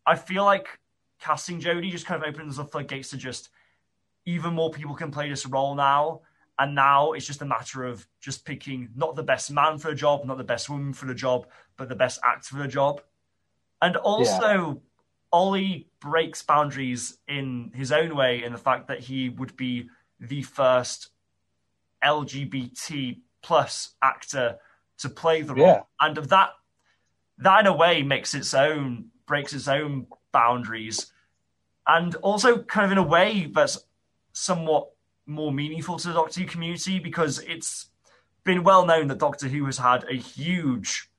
[0.06, 0.80] I feel like
[1.20, 3.50] casting Jodie just kind of opens the floodgates to just
[4.26, 6.22] even more people can play this role now.
[6.60, 9.96] And now it's just a matter of just picking not the best man for the
[9.96, 13.02] job, not the best woman for the job, but the best actor for the job.
[13.84, 14.82] And also,
[15.34, 19.90] Ollie breaks boundaries in his own way in the fact that he would be
[20.22, 21.10] the first
[22.02, 24.58] LGBT plus actor
[25.00, 25.66] to play the role.
[25.66, 25.82] Yeah.
[26.00, 26.52] And of that
[27.40, 31.12] that in a way makes its own breaks its own boundaries.
[31.86, 33.78] And also kind of in a way that's
[34.32, 34.92] somewhat
[35.26, 37.88] more meaningful to the Doctor Who community because it's
[38.46, 41.10] been well known that Doctor Who has had a huge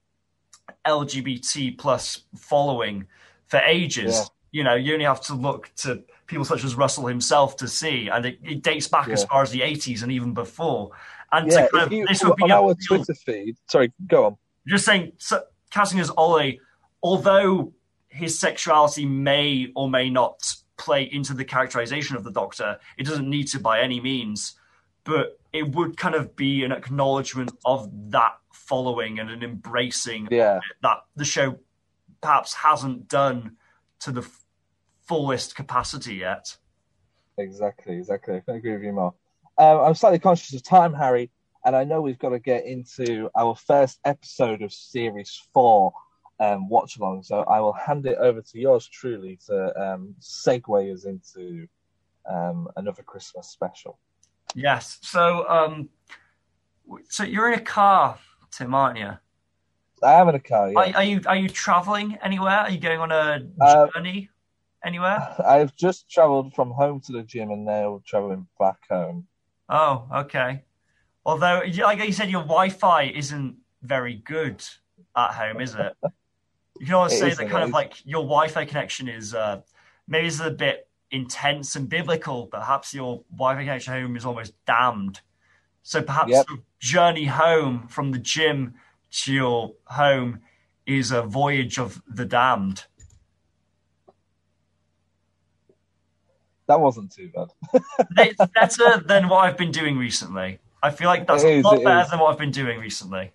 [0.87, 3.07] LGBT plus following
[3.47, 4.15] for ages.
[4.17, 4.25] Yeah.
[4.53, 8.09] You know, you only have to look to people such as Russell himself to see,
[8.09, 10.91] and it, it dates back as far as the 80s and even before.
[11.33, 13.57] And Yeah, to kind of, you, this would be on a our real- Twitter feed.
[13.69, 14.37] Sorry, go on.
[14.67, 16.61] just saying, so, casting as Ollie,
[17.03, 17.73] although
[18.09, 23.29] his sexuality may or may not play into the characterization of the Doctor, it doesn't
[23.29, 24.55] need to by any means.
[25.03, 28.37] But it would kind of be an acknowledgement of that
[28.69, 31.59] following and an embracing Yeah, that the show
[32.21, 33.57] perhaps hasn't done
[34.01, 34.45] to the f-
[35.07, 36.57] fullest capacity yet.
[37.39, 38.37] exactly, exactly.
[38.37, 39.15] I couldn't agree with you more.
[39.59, 41.31] Um, I'm slightly conscious of time, Harry,
[41.65, 45.93] and I know we've got to get into our first episode of Series 4
[46.41, 50.93] um, watch along, so I will hand it over to yours truly to um, segue
[50.93, 51.69] us into
[52.29, 53.99] um, another Christmas special.
[54.55, 54.99] Yes.
[55.03, 55.89] So, um,
[57.09, 58.19] so you're in a car,
[58.57, 59.11] Tim, aren't you?
[60.03, 60.79] I am in a car, yeah.
[60.79, 62.59] Are, are you are you traveling anywhere?
[62.59, 64.29] Are you going on a Uh, journey
[64.85, 65.35] anywhere?
[65.47, 69.27] I've just travelled from home to the gym and now travelling back home.
[69.69, 70.65] Oh, okay.
[71.25, 74.63] Although, like you said, your Wi-Fi isn't very good
[75.17, 75.95] at home, is it?
[76.81, 79.61] You can always say that kind it of like your Wi-Fi connection is uh,
[80.09, 82.49] maybe it's a bit intense and biblical.
[82.49, 85.21] Perhaps your Wi-Fi connection at home is almost damned.
[85.85, 86.47] So perhaps Yep.
[86.85, 88.75] Journey home from the gym
[89.11, 90.41] to your home
[90.87, 92.85] is a voyage of the damned.
[96.67, 97.49] That wasn't too bad.
[98.19, 100.59] It's better than what I've been doing recently.
[100.83, 102.11] I feel like that's It a lot better is.
[102.11, 103.33] than what I've been doing recently.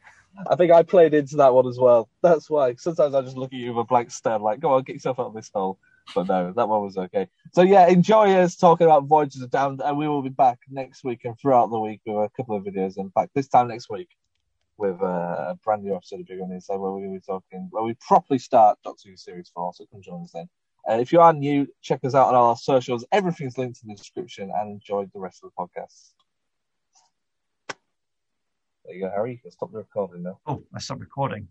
[0.48, 2.08] I think I played into that one as well.
[2.22, 4.84] That's why sometimes I just look at you with a blank stare, like, go on,
[4.84, 5.80] get yourself out of this hole.
[6.14, 7.28] But no, that one was okay.
[7.54, 11.04] So yeah, enjoy us talking about Voyages of Damned, and we will be back next
[11.04, 12.98] week and throughout the week with a couple of videos.
[12.98, 14.10] In fact, this time next week
[14.78, 15.06] with uh,
[15.50, 17.84] a brand new episode of Big On Inside where we're going to be talking, where
[17.84, 20.50] we properly start Doctor Who Series 4, so come join us then.
[20.90, 23.06] Uh, if you are new, check us out on our socials.
[23.12, 26.14] Everything's linked in the description and enjoy the rest of the podcast.
[28.86, 29.34] There you go, Harry.
[29.34, 30.40] You can stop the recording now.
[30.48, 31.50] Oh, I stopped recording.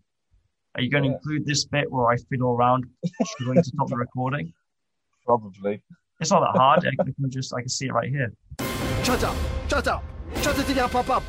[0.75, 2.85] Are you going to include this bit where I fiddle around
[3.43, 4.53] going to stop the recording?
[5.25, 5.81] Probably.
[6.19, 6.85] It's not that hard.
[6.99, 8.31] I can just I can see it right here.
[9.03, 9.35] Shut up!
[9.69, 10.03] Shut up!
[10.41, 11.23] Shut it down, pop up!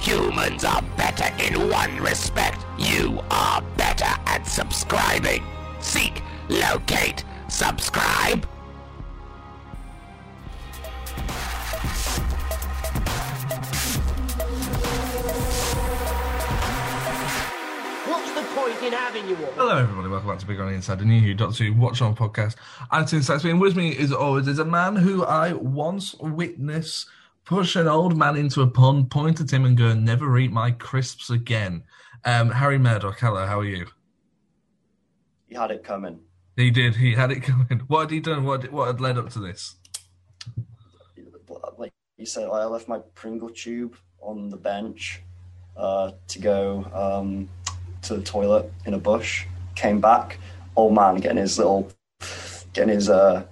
[0.00, 2.64] Humans are better in one respect.
[2.78, 5.42] You are better at subscribing.
[5.80, 8.46] Seek, locate, subscribe.
[18.56, 19.52] Point in having you all?
[19.52, 20.08] Hello, everybody.
[20.08, 22.56] Welcome back to Big on the Inside, the new Who Doctor Who Watch On podcast.
[22.90, 27.06] And since that's been with me, as always, is a man who I once witnessed
[27.44, 30.70] push an old man into a pond, point at him, and go, "Never eat my
[30.70, 31.84] crisps again."
[32.24, 33.86] Um, Harry Murdoch, hello, how are you?
[35.48, 36.20] He had it coming.
[36.56, 36.96] He did.
[36.96, 37.82] He had it coming.
[37.88, 38.44] What had he done?
[38.44, 39.76] What what had led up to this?
[41.76, 45.20] Like you said, I left my Pringle tube on the bench
[45.76, 47.50] uh, to go um,
[48.08, 49.46] to the toilet in a bush.
[49.74, 50.38] Came back,
[50.74, 51.90] old man getting his little,
[52.72, 53.44] getting his uh,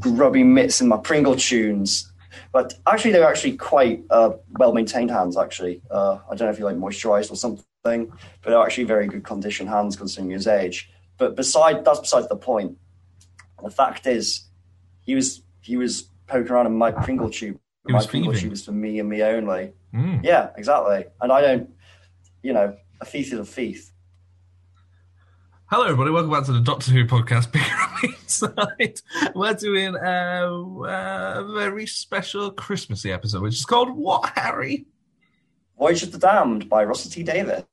[0.00, 2.10] grubby mitts in my Pringle tunes.
[2.52, 5.36] But actually, they're actually quite uh, well maintained hands.
[5.36, 9.06] Actually, uh, I don't know if you like moisturized or something, but they're actually very
[9.06, 10.90] good condition hands considering his age.
[11.18, 12.78] But beside that's besides the point.
[13.62, 14.44] The fact is,
[15.02, 17.58] he was he was poking around in my Pringle tube.
[17.86, 19.72] My was Pringle tube was for me and me only.
[19.94, 20.24] Mm.
[20.24, 21.06] Yeah, exactly.
[21.20, 21.70] And I don't,
[22.42, 23.90] you know, a thief is a thief.
[25.66, 26.10] Hello, everybody.
[26.10, 27.50] Welcome back to the Doctor Who podcast.
[27.52, 29.00] Bigger on Inside.
[29.34, 34.86] We're doing a, a very special Christmassy episode, which is called What Harry?
[35.78, 37.64] Voyage of the Damned by Russell T Davies.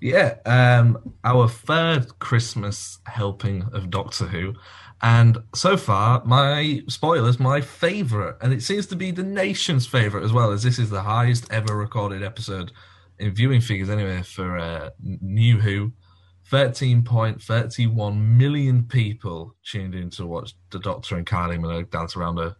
[0.00, 4.54] Yeah, um, our third Christmas helping of Doctor Who,
[5.02, 10.24] and so far, my spoilers, my favourite, and it seems to be the nation's favourite
[10.24, 12.72] as well, as this is the highest ever recorded episode
[13.18, 15.92] in viewing figures anyway for uh, New Who.
[16.50, 22.56] 13.31 million people tuned in to watch the Doctor and Kylie Minogue dance around a,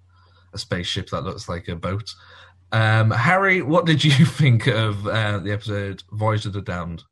[0.53, 2.13] a spaceship that looks like a boat.
[2.71, 7.05] Um, Harry, what did you think of uh, the episode Voyage of the Damned?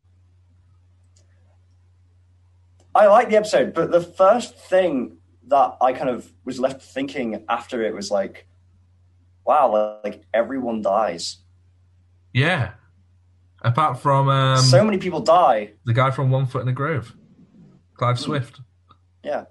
[2.95, 7.45] I like the episode, but the first thing that I kind of was left thinking
[7.49, 8.47] after it was like,
[9.45, 11.39] wow, like everyone dies.
[12.33, 12.73] Yeah.
[13.67, 15.73] Apart from um, so many people die.
[15.85, 17.15] the guy from One Foot in the Grave,
[17.95, 18.61] Clive Swift.
[19.25, 19.45] Yeah.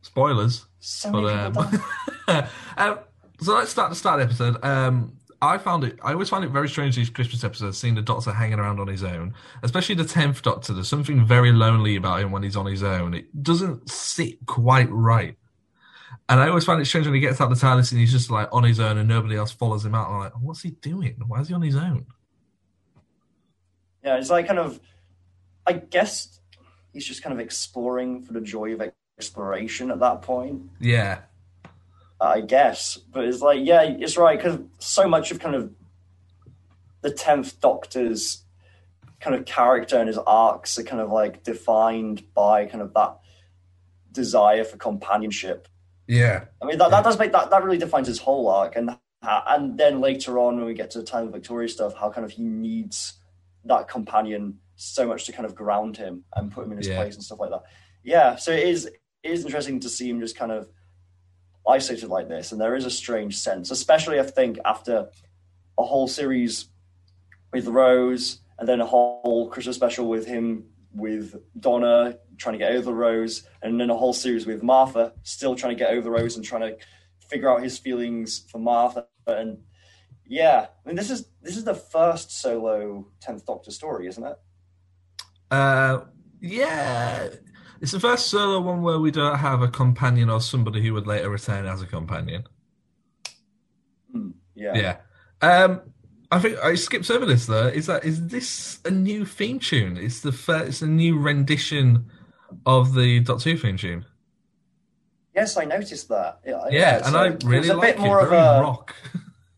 [0.00, 0.66] Spoilers.
[0.80, 2.42] So but, many um, people
[2.76, 2.98] um,
[3.40, 4.64] so let's start the start of the episode.
[4.64, 5.98] Um, I found it.
[6.02, 8.86] I always find it very strange these Christmas episodes, seeing the Doctor hanging around on
[8.86, 10.72] his own, especially the tenth Doctor.
[10.72, 13.12] There's something very lonely about him when he's on his own.
[13.12, 15.36] It doesn't sit quite right.
[16.28, 18.30] And I always find it strange when he gets out the TARDIS and he's just
[18.30, 20.08] like on his own and nobody else follows him out.
[20.08, 21.16] I'm like, what's he doing?
[21.26, 22.06] Why is he on his own?
[24.02, 24.80] Yeah, it's like kind of,
[25.66, 26.40] I guess
[26.92, 28.82] he's just kind of exploring for the joy of
[29.18, 30.70] exploration at that point.
[30.80, 31.20] Yeah,
[32.20, 32.96] I guess.
[32.96, 35.72] But it's like, yeah, it's right because so much of kind of
[37.02, 38.42] the tenth Doctor's
[39.20, 43.18] kind of character and his arcs are kind of like defined by kind of that
[44.10, 45.68] desire for companionship.
[46.08, 48.98] yeah, I mean, that, that does make that that really defines his whole arc, and
[49.22, 52.24] and then later on when we get to the Time Lord Victorious stuff, how kind
[52.24, 53.14] of he needs
[53.64, 56.96] that companion so much to kind of ground him and put him in his Yeah.
[56.96, 57.62] place and stuff like that.
[58.02, 60.68] Yeah, so it is it is interesting to see him just kind of
[61.68, 65.10] isolated like this, and there is a strange sense, especially I think after
[65.78, 66.66] a whole series
[67.52, 72.72] with Rose, and then a whole Christmas special with him with Donna trying to get
[72.72, 76.34] over Rose, and then a whole series with Martha still trying to get over Rose
[76.36, 76.76] and trying to
[77.28, 79.06] figure out his feelings for Martha.
[79.26, 79.58] And
[80.26, 84.38] yeah, I mean this is this is the first solo Tenth Doctor story, isn't it?
[85.50, 86.04] Uh,
[86.40, 87.28] yeah.
[87.80, 91.06] It's the first solo one where we don't have a companion or somebody who would
[91.06, 92.44] later return as a companion.
[94.54, 94.74] Yeah.
[94.74, 94.96] Yeah.
[95.40, 95.80] Um,
[96.30, 97.66] I think I skipped over this though.
[97.66, 99.96] Is that is this a new theme tune?
[99.96, 102.06] It's the first, it's a new rendition
[102.64, 104.04] of the Doctor Who theme tune.
[105.34, 106.40] Yes, I noticed that.
[106.46, 108.24] Yeah, Yeah, and like- I really it's a like bit more it.
[108.24, 108.94] of Very a rock.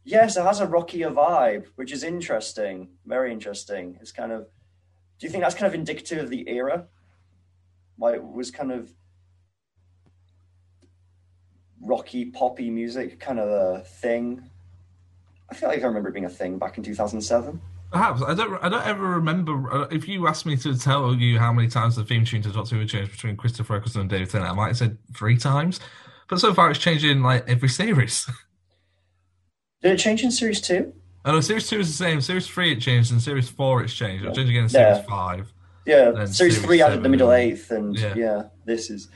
[0.05, 2.89] Yes, it has a rockier vibe, which is interesting.
[3.07, 3.97] Very interesting.
[4.01, 4.43] It's kind of.
[5.19, 6.87] Do you think that's kind of indicative of the era?
[7.99, 8.91] Like it was kind of
[11.81, 14.43] rocky, poppy music, kind of a thing.
[15.51, 17.61] I feel like I remember it being a thing back in two thousand seven.
[17.93, 18.63] Perhaps I don't.
[18.63, 19.73] I don't ever remember.
[19.73, 22.51] uh, If you asked me to tell you how many times the theme tune to
[22.51, 25.81] Doctor Who changed between Christopher Eccleston and David Tennant, I might have said three times.
[26.29, 28.29] But so far, it's changed in like every series.
[29.85, 30.95] Did it change in series two?
[31.27, 32.23] Oh no, series two is the same.
[32.23, 34.25] Series three it changed, and series four it's changed.
[34.25, 34.95] It'll change again in Yeah.
[34.95, 35.53] series five.
[35.85, 38.15] Yeah, series, series three added the middle eighth, and Yeah.
[38.17, 38.43] yeah.
[38.65, 39.09] this is.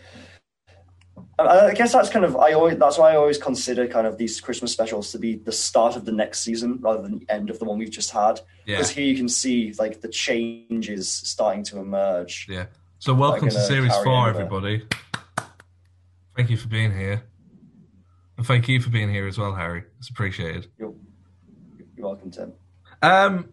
[1.38, 4.42] I guess that's kind of I always that's why I always consider kind of these
[4.42, 7.58] Christmas specials to be the start of the next season rather than the end of
[7.58, 8.40] the one we've just had.
[8.66, 8.76] Yeah.
[8.76, 12.46] Because here you can see like the changes starting to emerge.
[12.46, 12.66] Yeah.
[12.98, 14.30] So welcome to series four, over.
[14.38, 14.84] everybody.
[16.36, 17.22] Thank you for being here,
[18.38, 19.82] and thank you for being here as well, Harry.
[19.98, 20.68] It's appreciated.
[20.78, 20.94] You're,
[21.96, 22.52] you're welcome, Tim.
[23.02, 23.52] Um,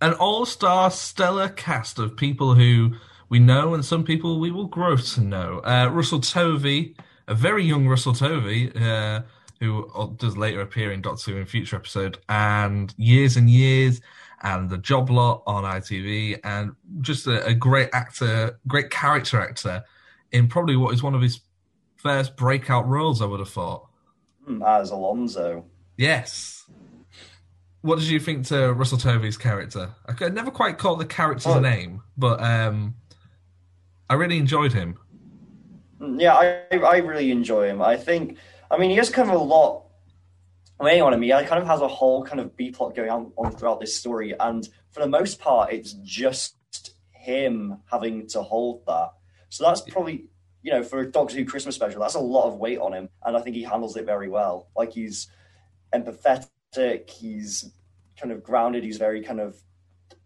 [0.00, 2.94] an all-star stellar cast of people who
[3.28, 5.58] we know and some people we will grow to know.
[5.64, 6.96] Uh, Russell Tovey,
[7.28, 9.22] a very young Russell Tovey, uh,
[9.58, 14.00] who does later appear in Doctor Who in future episode, and years and years,
[14.42, 19.84] and the Job Lot on ITV, and just a, a great actor, great character actor
[20.32, 21.40] in probably what is one of his
[21.96, 23.20] first breakout roles.
[23.20, 23.89] I would have thought.
[24.56, 25.64] Hmm, As Alonso.
[25.96, 26.64] Yes.
[27.82, 29.90] What did you think to Russell Tovey's character?
[30.06, 31.60] I could never quite caught the character's Oh.
[31.60, 32.94] name, but um,
[34.08, 34.98] I really enjoyed him.
[36.00, 37.80] Mm, Yeah, I I really enjoy him.
[37.80, 38.36] I think,
[38.70, 39.86] I mean, he has kind of a lot.
[40.78, 42.94] I mean, anyone I mean, he kind of has a whole kind of B plot
[42.94, 46.56] going on, on throughout this story, and for the most part, it's just
[47.12, 49.10] him having to hold that.
[49.50, 50.24] So that's probably,
[50.62, 53.08] you know, for a Doctor Who Christmas special, that's a lot of weight on him,
[53.24, 54.68] and I think he handles it very well.
[54.76, 55.28] Like he's
[55.94, 57.72] empathetic, he's
[58.18, 59.56] kind of grounded, he's very kind of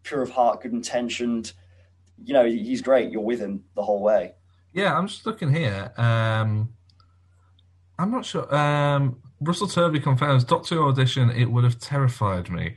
[0.03, 1.53] pure of heart, good intentioned.
[2.23, 3.11] You know, he's great.
[3.11, 4.33] You're with him the whole way.
[4.73, 5.91] Yeah, I'm just looking here.
[5.97, 6.73] Um,
[7.97, 8.53] I'm not sure.
[8.53, 11.29] Um, Russell Tovey confirms Doctor audition.
[11.31, 12.75] It would have terrified me.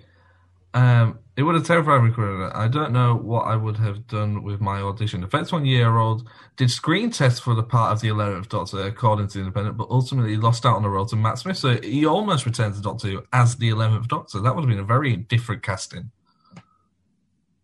[0.74, 2.10] Um, it would have terrified me.
[2.10, 2.50] Corona.
[2.52, 5.20] I don't know what I would have done with my audition.
[5.20, 9.28] The 31 year old did screen tests for the part of the 11th Doctor, according
[9.28, 11.56] to the Independent, but ultimately lost out on the role to Matt Smith.
[11.56, 14.40] So he almost returned to Doctor Who as the 11th Doctor.
[14.40, 16.10] That would have been a very different casting.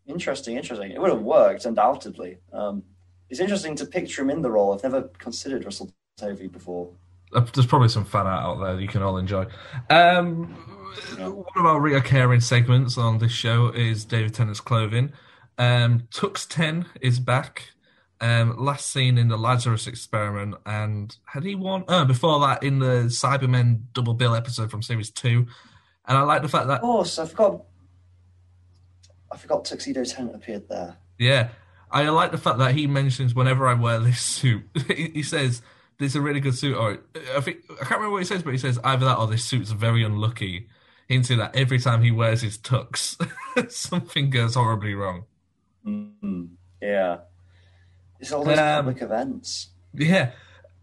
[0.07, 0.93] Interesting, interesting.
[0.93, 2.39] It would have worked, undoubtedly.
[2.53, 2.85] Um,
[3.29, 4.73] it's interesting to picture him in the role.
[4.73, 6.93] I've never considered Russell Tovey before.
[7.35, 9.47] Uh, There's probably some fan art out there you can all enjoy.
[9.91, 10.55] Um,
[11.19, 15.13] one of our reoccurring segments on this show is David Tennant's clothing.
[15.59, 17.71] Um, Tux 10 is back.
[18.21, 21.85] Um, last seen in the Lazarus experiment, and had he won?
[21.89, 25.47] Oh, before that, in the Cybermen double bill episode from series two.
[26.07, 27.65] And I like the fact that Of course, I forgot.
[29.31, 30.97] I forgot Tuxedo Tent appeared there.
[31.19, 31.49] Yeah,
[31.91, 34.63] I like the fact that he mentions whenever I wear this suit,
[34.97, 35.61] he says
[35.99, 36.77] this is a really good suit.
[36.77, 36.99] Or
[37.37, 39.45] I think I can't remember what he says, but he says either that or this
[39.45, 40.69] suit's very unlucky.
[41.09, 43.17] Hinting that every time he wears his tux,
[43.71, 45.25] something goes horribly wrong.
[45.87, 46.49] Mm,
[46.81, 47.19] yeah,
[48.19, 49.69] it's all those Um, public events.
[49.93, 50.31] Yeah.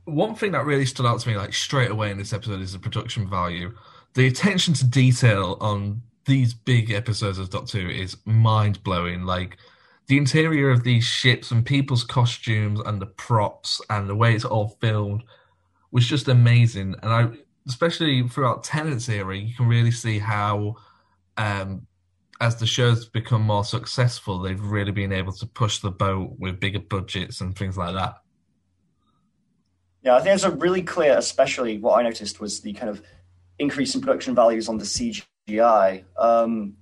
[0.06, 2.74] One thing that really stood out to me, like straight away in this episode, is
[2.74, 3.76] the production value.
[4.14, 9.24] The attention to detail on these big episodes of Doctor Who is mind blowing.
[9.24, 9.58] Like
[10.12, 14.44] the interior of these ships and people's costumes and the props and the way it's
[14.44, 15.24] all filmed
[15.94, 16.96] was just amazing.
[17.02, 17.30] And I,
[17.66, 20.76] especially throughout Tennant's era, you can really see how,
[21.38, 21.88] um,
[22.42, 26.60] as the show's become more successful, they've really been able to push the boat with
[26.60, 28.16] bigger budgets and things like that.
[30.02, 33.02] Yeah, I think it's a really clear, especially what I noticed was the kind of
[33.60, 36.04] increase in production values on the CGI.
[36.18, 36.76] Um,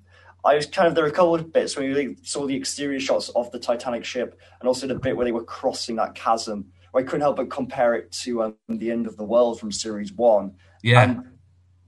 [0.46, 3.00] I was kind of there were a couple of bits where you saw the exterior
[3.00, 6.72] shots of the Titanic ship, and also the bit where they were crossing that chasm.
[6.92, 9.72] Where I couldn't help but compare it to um, the end of the world from
[9.72, 10.56] series one.
[10.82, 11.02] Yeah.
[11.04, 11.24] And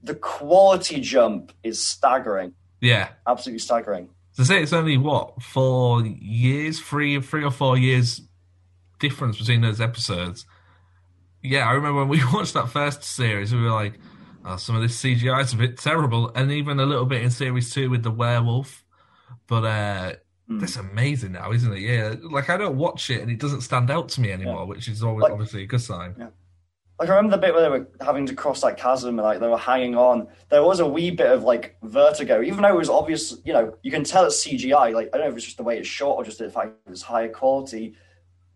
[0.02, 3.08] the quality jump is staggering, Yeah.
[3.26, 4.10] absolutely staggering.
[4.36, 8.20] To say it's only what four years, three, three or four years
[8.98, 10.46] difference between those episodes.
[11.42, 13.98] Yeah, I remember when we watched that first series, we were like,
[14.44, 17.30] oh, "Some of this CGI is a bit terrible," and even a little bit in
[17.30, 18.84] series two with the werewolf.
[19.46, 20.12] But uh,
[20.48, 20.58] hmm.
[20.58, 21.80] that's amazing now, isn't it?
[21.80, 24.88] Yeah, like I don't watch it and it doesn't stand out to me anymore, which
[24.88, 26.14] is always Like- obviously a good sign.
[26.18, 26.28] Yeah.
[26.98, 29.40] Like I remember the bit where they were having to cross that chasm and like
[29.40, 30.28] they were hanging on.
[30.50, 33.34] There was a wee bit of like vertigo, even though it was obvious.
[33.44, 34.94] You know, you can tell it's CGI.
[34.94, 36.74] Like I don't know if it's just the way it's shot or just the fact
[36.88, 37.96] it's higher quality,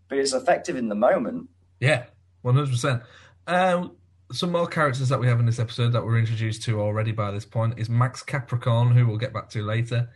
[0.07, 1.49] but it's effective in the moment.
[1.81, 2.05] Yeah,
[2.41, 3.03] one hundred percent.
[3.45, 3.89] Uh,
[4.31, 7.31] Some more characters that we have in this episode that we're introduced to already by
[7.31, 10.09] this point is Max Capricorn, who we'll get back to later.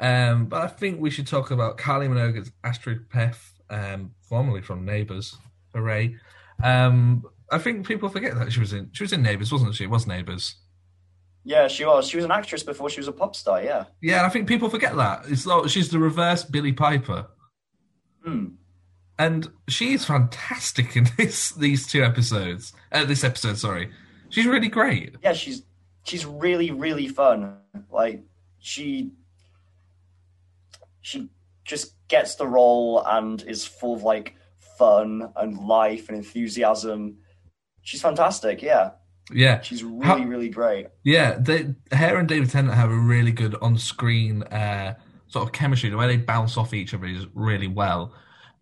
[0.00, 4.84] Um, but I think we should talk about Kylie Minogue's Astrid Peth, um, formerly from
[4.84, 5.36] Neighbours.
[5.74, 6.16] Hooray!
[6.62, 9.84] Um, I think people forget that she was in she was in Neighbours, wasn't she?
[9.84, 10.56] It was Neighbours.
[11.44, 12.08] Yeah, she was.
[12.08, 13.62] She was an actress before she was a pop star.
[13.62, 13.84] Yeah.
[14.00, 15.24] Yeah, I think people forget that.
[15.28, 17.26] It's like she's the reverse Billie Piper.
[18.24, 18.46] Hmm.
[19.18, 22.72] And she is fantastic in this these two episodes.
[22.90, 23.90] Uh, this episode, sorry.
[24.30, 25.14] She's really great.
[25.22, 25.62] Yeah, she's
[26.04, 27.56] she's really really fun.
[27.90, 28.24] Like
[28.58, 29.12] she
[31.00, 31.28] she
[31.64, 34.34] just gets the role and is full of like
[34.78, 37.16] fun and life and enthusiasm.
[37.82, 38.62] She's fantastic.
[38.62, 38.90] Yeah,
[39.30, 39.60] Yeah.
[39.60, 40.86] she's really How- really great.
[41.04, 44.94] Yeah, they, her and David Tennant have a really good on-screen uh,
[45.28, 45.90] sort of chemistry.
[45.90, 48.14] The way they bounce off each other is really well.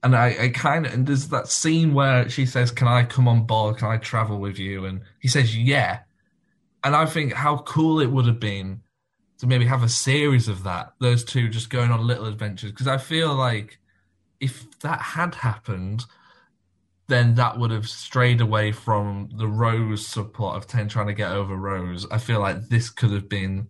[0.03, 3.29] And I, I kind of and there's that scene where she says, "Can I come
[3.29, 3.79] on board?
[3.79, 6.01] Can I travel with you?" And he says, "Yeah."
[6.85, 8.83] And I think how cool it would have been
[9.39, 10.95] to maybe have a series of that.
[11.01, 13.79] Those two just going on little adventures because I feel like
[14.41, 16.05] if that had happened,
[17.09, 21.31] then that would have strayed away from the Rose subplot of Ten trying to get
[21.31, 22.07] over Rose.
[22.11, 23.69] I feel like this could have been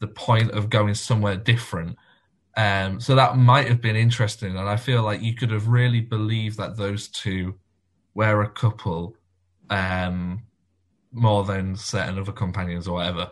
[0.00, 1.96] the point of going somewhere different.
[2.56, 6.00] Um, so that might have been interesting, and I feel like you could have really
[6.00, 7.54] believed that those two
[8.14, 9.16] were a couple
[9.70, 10.42] um,
[11.12, 13.30] more than certain other companions or whatever.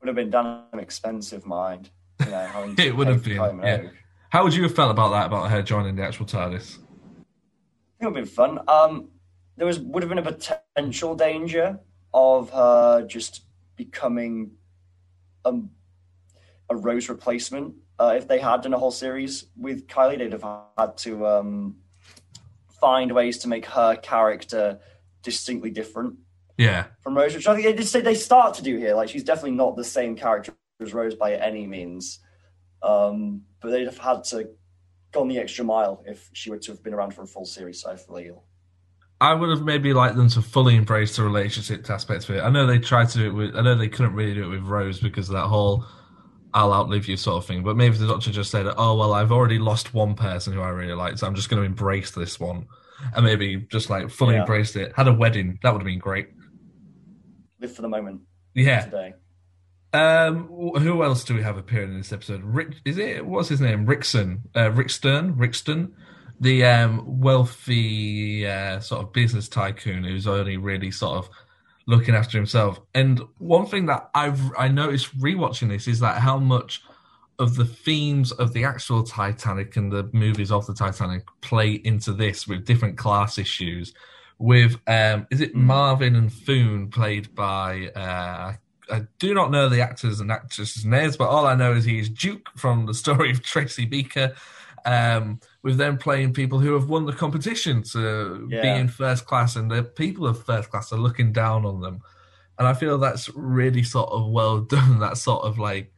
[0.00, 1.90] Would have been done an expensive, mind.
[2.20, 3.60] You know, It would have been.
[3.62, 3.88] Yeah.
[4.30, 5.26] How would you have felt about that?
[5.26, 6.78] About her joining the actual TARDIS?
[8.00, 8.60] It would have been fun.
[8.66, 9.10] Um,
[9.56, 11.78] there was would have been a potential danger
[12.14, 13.44] of her just
[13.76, 14.52] becoming
[15.44, 15.70] um,
[16.68, 17.74] a Rose replacement.
[18.02, 20.44] Uh, if they had done a whole series with Kylie, they'd have
[20.76, 21.76] had to um,
[22.80, 24.80] find ways to make her character
[25.22, 26.16] distinctly different
[26.58, 28.96] Yeah, from Rose, which I think they they start to do here.
[28.96, 32.18] Like she's definitely not the same character as Rose by any means,
[32.82, 34.48] um, but they'd have had to
[35.12, 37.84] gone the extra mile if she were to have been around for a full series.
[37.84, 38.42] I feel.
[39.20, 42.40] I would have maybe liked them to fully embrace the relationship aspect of it.
[42.40, 43.54] I know they tried to do it with.
[43.54, 45.86] I know they couldn't really do it with Rose because of that whole
[46.54, 47.62] "I'll outlive you" sort of thing.
[47.62, 50.68] But maybe the Doctor just said, "Oh well, I've already lost one person who I
[50.68, 52.66] really liked, so I'm just going to embrace this one,"
[53.14, 54.40] and maybe just like fully Yeah.
[54.40, 54.92] embraced it.
[54.96, 55.58] Had a wedding.
[55.62, 56.28] That would have been great.
[57.60, 58.22] Live for the moment.
[58.54, 58.84] Yeah.
[58.84, 59.14] Today.
[59.94, 60.48] Um,
[60.78, 62.42] who else do we have appearing in this episode?
[62.42, 63.86] Rick, is it what's his name?
[63.86, 65.92] Rickson, uh, Rick Stern, Rickston,
[66.40, 71.28] the um, wealthy uh, sort of business tycoon who's only really sort of
[71.86, 72.80] looking after himself.
[72.94, 76.82] And one thing that I've I noticed rewatching this is that how much
[77.38, 82.12] of the themes of the actual Titanic and the movies of the Titanic play into
[82.12, 83.94] this with different class issues.
[84.38, 88.54] With um, is it Marvin and Foon played by uh,
[88.90, 91.98] I do not know the actors and actresses' names, but all I know is he
[91.98, 94.34] is Duke from the story of Tracy Beaker.
[94.84, 99.54] Um, with them playing people who have won the competition to be in first class,
[99.56, 102.00] and the people of first class are looking down on them.
[102.58, 104.98] And I feel that's really sort of well done.
[105.00, 105.92] That sort of like,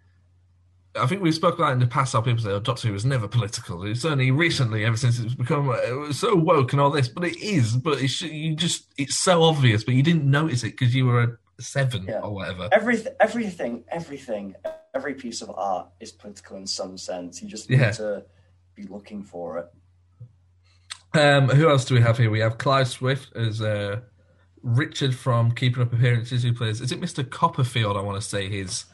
[0.97, 3.05] I think we've spoken about in the past how people say, "Oh, Doctor Who was
[3.05, 6.81] never political." It's only recently, ever since it's become uh, it was so woke and
[6.81, 7.75] all this, but it is.
[7.75, 11.23] But it's you just it's so obvious, but you didn't notice it because you were
[11.23, 12.21] a seven Yeah.
[12.21, 12.69] or whatever.
[12.71, 14.55] Everything, everything, everything,
[14.95, 17.43] every piece of art is political in some sense.
[17.43, 17.91] You just need Yeah.
[17.93, 18.25] to
[18.75, 21.19] be looking for it.
[21.19, 22.31] Um, who else do we have here?
[22.31, 24.01] We have Clive Swift as uh,
[24.63, 26.81] Richard from Keeping Up Appearances, who plays.
[26.81, 27.29] Is it Mr.
[27.29, 27.97] Copperfield?
[27.97, 28.85] I want to say his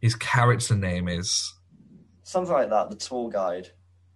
[0.00, 1.54] his character name is.
[2.24, 2.90] Something like that.
[2.90, 3.68] The tour guide.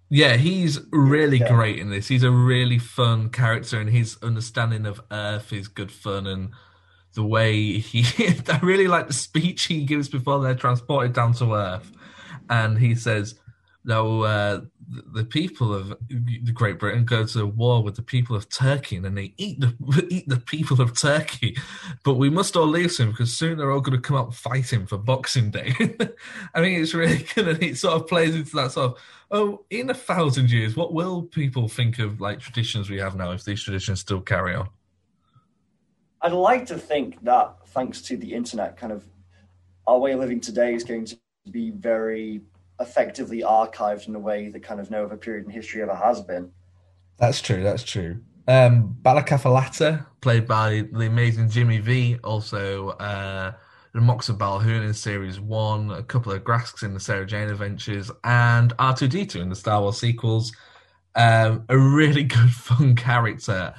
[0.08, 1.48] Yeah, he's really Yeah.
[1.52, 2.06] great in this.
[2.08, 6.50] He's a really fun character, and his understanding of Earth is good fun, and
[7.14, 8.04] the way he.
[8.48, 11.90] I really like the speech he gives before they're transported down to Earth,
[12.50, 13.34] and he says,
[13.84, 15.94] "No, uh, the- people of
[16.54, 20.06] Great Britain go to war with the people of Turkey, and then they eat the
[20.10, 21.56] eat the people of Turkey.
[22.04, 24.86] But we must all leave soon because soon they're all going to come out fighting
[24.86, 25.74] for Boxing Day.
[26.54, 28.98] I mean, it's really good, and it sort of plays into that sort of
[29.30, 33.32] oh, in a thousand years, what will people think of like traditions we have now
[33.32, 34.68] if these traditions still carry on?
[36.22, 39.04] I'd like to think that thanks to the internet, kind of
[39.86, 41.16] our way of living today is going to
[41.50, 42.40] be very
[42.80, 46.20] effectively archived in a way that kind of no other period in history ever has
[46.20, 46.50] been.
[47.18, 47.62] That's true.
[47.62, 48.20] That's true.
[48.48, 53.52] Um, Balakafalata, played by the amazing Jimmy Vee, also uh,
[53.92, 57.48] the Moxx of Balhoon in Series 1, a couple of Graskes in the Sarah Jane
[57.48, 60.52] Adventures, and R2D2 in the Star Wars sequels.
[61.14, 63.74] Um, a really good, fun character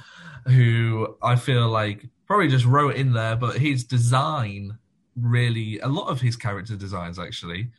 [0.46, 4.76] who I feel like probably just wrote in there, but his design
[5.16, 7.70] really, a lot of his character designs actually,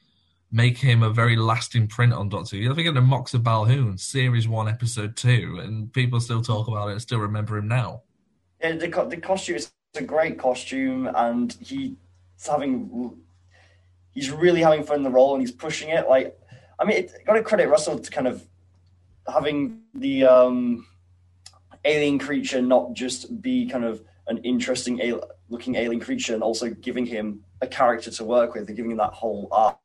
[0.51, 2.63] make him a very lasting print on Doctor Who.
[2.63, 6.89] You're thinking of Moxx of Balhoon, Series 1, Episode 2, and people still talk about
[6.89, 8.01] it and still remember him now.
[8.61, 11.95] Yeah, the, the costume is a great costume, and he's
[12.47, 13.17] having
[14.11, 16.09] he's really having fun in the role, and he's pushing it.
[16.09, 16.37] Like,
[16.79, 18.43] I mean, it, got to credit Russell to kind of
[19.31, 20.85] having the um,
[21.85, 26.69] alien creature not just be kind of an interesting al- looking alien creature, and also
[26.69, 29.77] giving him a character to work with, and giving him that whole arc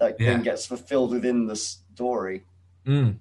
[0.00, 0.30] that Yeah.
[0.32, 2.44] then gets fulfilled within the story.
[2.86, 3.16] Mm.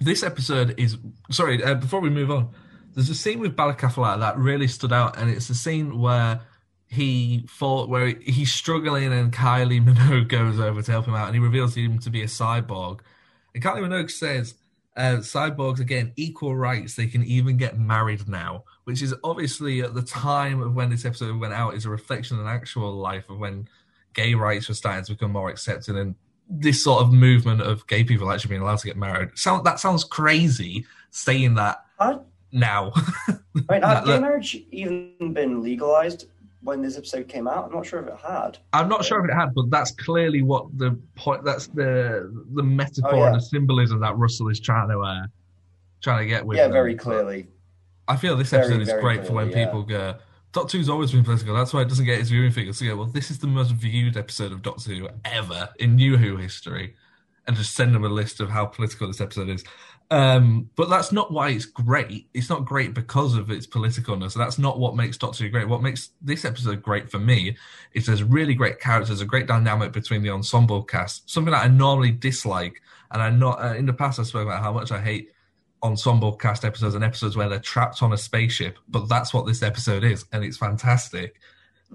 [0.00, 0.98] This episode is
[1.30, 1.62] sorry.
[1.62, 2.50] Uh, before we move on,
[2.94, 6.40] there's a scene with Balakafalata that really stood out, and it's a scene where
[6.88, 11.34] he fought where he's struggling, and Kylie Minogue goes over to help him out, and
[11.34, 13.00] he reveals him to be a cyborg.
[13.54, 14.54] And Kylie Minogue says,
[14.96, 16.94] uh, "Cyborgs again, equal rights.
[16.94, 21.04] They can even get married now." Which is obviously at the time of when this
[21.06, 23.66] episode went out is a reflection of actual life of when
[24.16, 26.16] gay rights were starting to become more accepted and
[26.48, 29.28] this sort of movement of gay people actually being allowed to get married.
[29.34, 31.84] Sound that sounds crazy saying that
[32.52, 32.92] now.
[33.28, 33.32] I
[33.70, 36.26] mean, had gay marriage even been legalized
[36.62, 37.66] when this episode came out?
[37.66, 38.58] I'm not sure if it had.
[38.72, 41.44] I'm not sure if it had, but that's clearly what the point.
[41.44, 43.26] That's the the metaphor Oh, yeah.
[43.28, 45.26] and the symbolism that Russell is trying to uh,
[46.00, 46.56] trying to get with.
[46.58, 46.72] yeah, them.
[46.72, 47.48] very clearly.
[48.08, 49.64] I feel this Very, episode is very great for when yeah.
[49.64, 50.14] people go.
[50.56, 51.54] Doctor Who's always been political.
[51.54, 52.78] That's why it doesn't get its viewing figures.
[52.78, 56.16] So yeah, well, this is the most viewed episode of Doctor Who ever in New
[56.16, 56.94] Who history,
[57.46, 59.64] and just send them a list of how political this episode is.
[60.10, 62.28] Um, but that's not why it's great.
[62.32, 64.32] It's not great because of its politicalness.
[64.32, 65.68] That's not what makes Doctor Who great.
[65.68, 67.54] What makes this episode great for me
[67.92, 71.28] is there's really great characters, a great dynamic between the ensemble cast.
[71.28, 72.80] Something that I normally dislike,
[73.10, 75.32] and I not uh, in the past I spoke about how much I hate
[75.82, 78.78] ensemble cast episodes and episodes where they're trapped on a spaceship.
[78.88, 81.40] But that's what this episode is, and it's fantastic.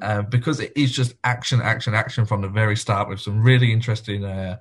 [0.01, 3.73] Um, because it is just action, action, action from the very start with some really
[3.73, 4.57] interesting uh,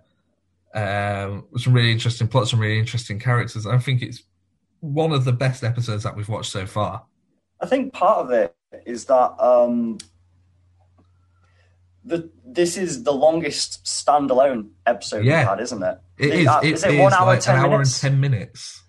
[0.74, 3.66] um, some really interesting plots, some really interesting characters.
[3.66, 4.22] I think it's
[4.80, 7.04] one of the best episodes that we've watched so far.
[7.60, 8.56] I think part of it
[8.86, 9.98] is that um,
[12.04, 15.40] the this is the longest standalone episode Yeah.
[15.40, 15.98] we've had, isn't it?
[16.18, 16.46] It is.
[16.46, 18.79] uh, It is it is one hour like ten an hour and ten minutes.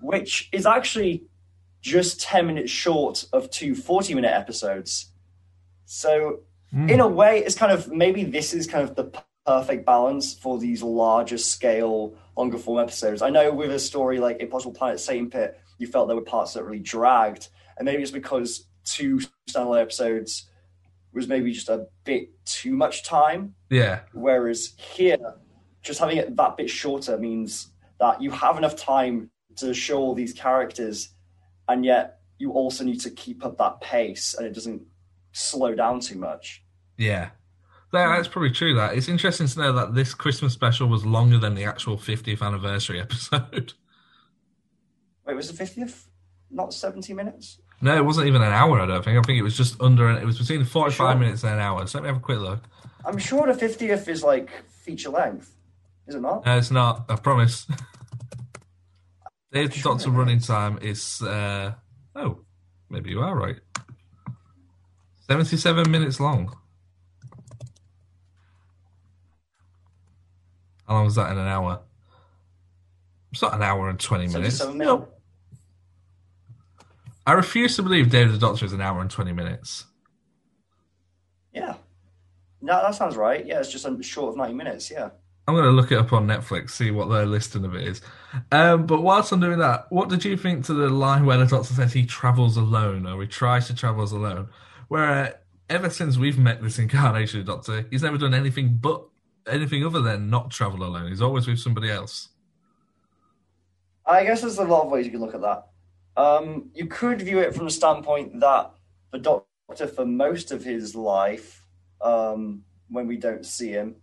[0.00, 1.24] Which is actually
[1.80, 5.12] just 10 minutes short of two 40 minute episodes.
[5.86, 6.40] So,
[6.72, 6.88] Hmm.
[6.88, 9.10] in a way, it's kind of maybe this is kind of the
[9.44, 13.22] perfect balance for these larger scale, longer form episodes.
[13.22, 16.52] I know with a story like Impossible Planet Satan Pit, you felt there were parts
[16.54, 20.48] that really dragged, and maybe it's because two standalone episodes
[21.12, 23.54] was maybe just a bit too much time.
[23.68, 25.18] Yeah, Whereas here,
[25.82, 29.30] just having it that bit shorter means that you have enough time
[29.60, 31.10] to show all these characters,
[31.68, 34.82] and yet you also need to keep up that pace, and it doesn't
[35.32, 36.62] slow down too much.
[36.96, 37.30] yeah.
[37.92, 38.74] Yeah, That's probably true.
[38.76, 42.40] That it's interesting to know that this Christmas special was longer than the actual 50th
[42.40, 43.72] anniversary episode.
[45.26, 46.06] Wait, was the fiftieth
[46.52, 47.58] not seventy minutes?
[47.80, 48.78] No, it wasn't even an hour.
[48.80, 49.18] I don't think.
[49.18, 50.08] I think it was just under.
[50.08, 51.14] An, it was between 45 Sure.
[51.16, 51.84] minutes and an hour.
[51.88, 52.60] So let me have a quick look.
[53.04, 55.56] I'm sure the fiftieth is like feature length,
[56.06, 56.46] is it not?
[56.46, 57.06] No, it's not.
[57.08, 57.66] I promise.
[59.52, 61.22] Dave's Sure Doctor it running time is.
[61.22, 61.74] Uh,
[62.14, 62.40] oh,
[62.88, 63.56] maybe you are right.
[65.28, 66.56] 77 minutes long.
[70.86, 71.80] How long was that in an hour?
[73.32, 74.58] It's not an hour and 20 minutes.
[74.58, 75.06] Seventy-seven minutes.
[77.26, 79.84] I refuse to believe David the Doctor is an hour and 20 minutes.
[81.52, 81.74] Yeah,
[82.60, 83.44] no, that sounds right.
[83.44, 84.90] Yeah, it's just a short of ninety minutes.
[84.90, 85.10] Yeah.
[85.50, 88.00] I'm going to look it up on Netflix, see what their listing of it is.
[88.52, 91.46] Um, but whilst I'm doing that, what did you think to the line where the
[91.46, 94.48] Doctor says he travels alone, or he tries to travel alone?
[94.86, 95.30] Where uh,
[95.68, 99.04] ever since we've met this incarnation of the Doctor, he's never done anything but
[99.48, 101.08] anything other than not travel alone.
[101.08, 102.28] He's always with somebody else.
[104.06, 105.66] I guess there's a lot of ways you can look at that.
[106.16, 108.70] Um, you could view it from the standpoint that
[109.10, 111.66] the Doctor, for most of his life,
[112.00, 113.96] um, when we don't see him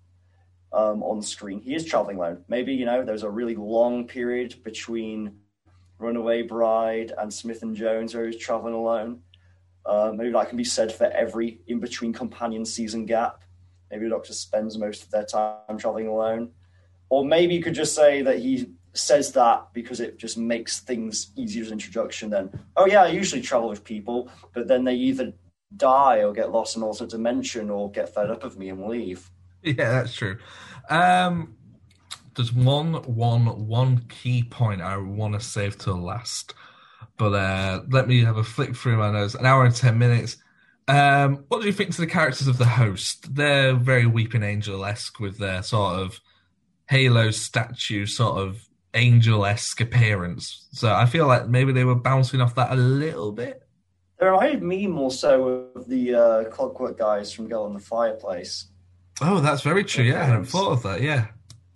[0.74, 2.44] um, on screen, he is traveling alone.
[2.48, 5.40] Maybe, you know, there's a really long period between
[6.00, 9.22] Runaway Bride and Smith and Jones where he's traveling alone.
[9.86, 13.44] Uh, maybe that can be said for every in between companion season gap.
[13.90, 16.52] Maybe the Doctor spends most of their time traveling alone.
[17.10, 21.32] Or maybe you could just say that he says that because it just makes things
[21.38, 22.30] easier as introduction.
[22.30, 25.32] Then, oh yeah, I usually travel with people, but then they either
[25.76, 29.30] die or get lost in alternate dimension or get fed up of me and leave.
[29.64, 30.38] Yeah, that's true.
[30.90, 31.58] Um,
[32.36, 36.54] there's one, one, one key point I want to save till last,
[37.18, 39.36] but uh, let me have a flick through my notes.
[39.36, 40.38] An hour and ten minutes.
[40.88, 43.36] Um, what do you think to the characters of the host?
[43.36, 46.20] They're very Weeping Angel esque with their sort of
[46.88, 50.68] Halo statue, sort of angel esque appearance.
[50.72, 53.62] So I feel like maybe they were bouncing off that a little bit.
[54.20, 58.68] They reminded me more so of the uh, Clockwork guys from Girl in the Fireplace.
[59.22, 60.04] Oh, that's very true.
[60.04, 61.02] Yeah, I hadn't thought of that.
[61.02, 61.28] Yeah.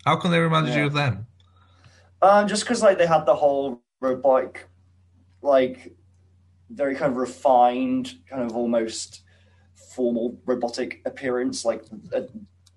[0.05, 1.27] How come they reminded you of them?
[2.21, 4.67] Um, just because like they had the whole robotic,
[5.41, 5.95] like
[6.69, 9.23] very kind of refined, kind of almost
[9.95, 11.83] formal robotic appearance, like
[12.13, 12.23] a,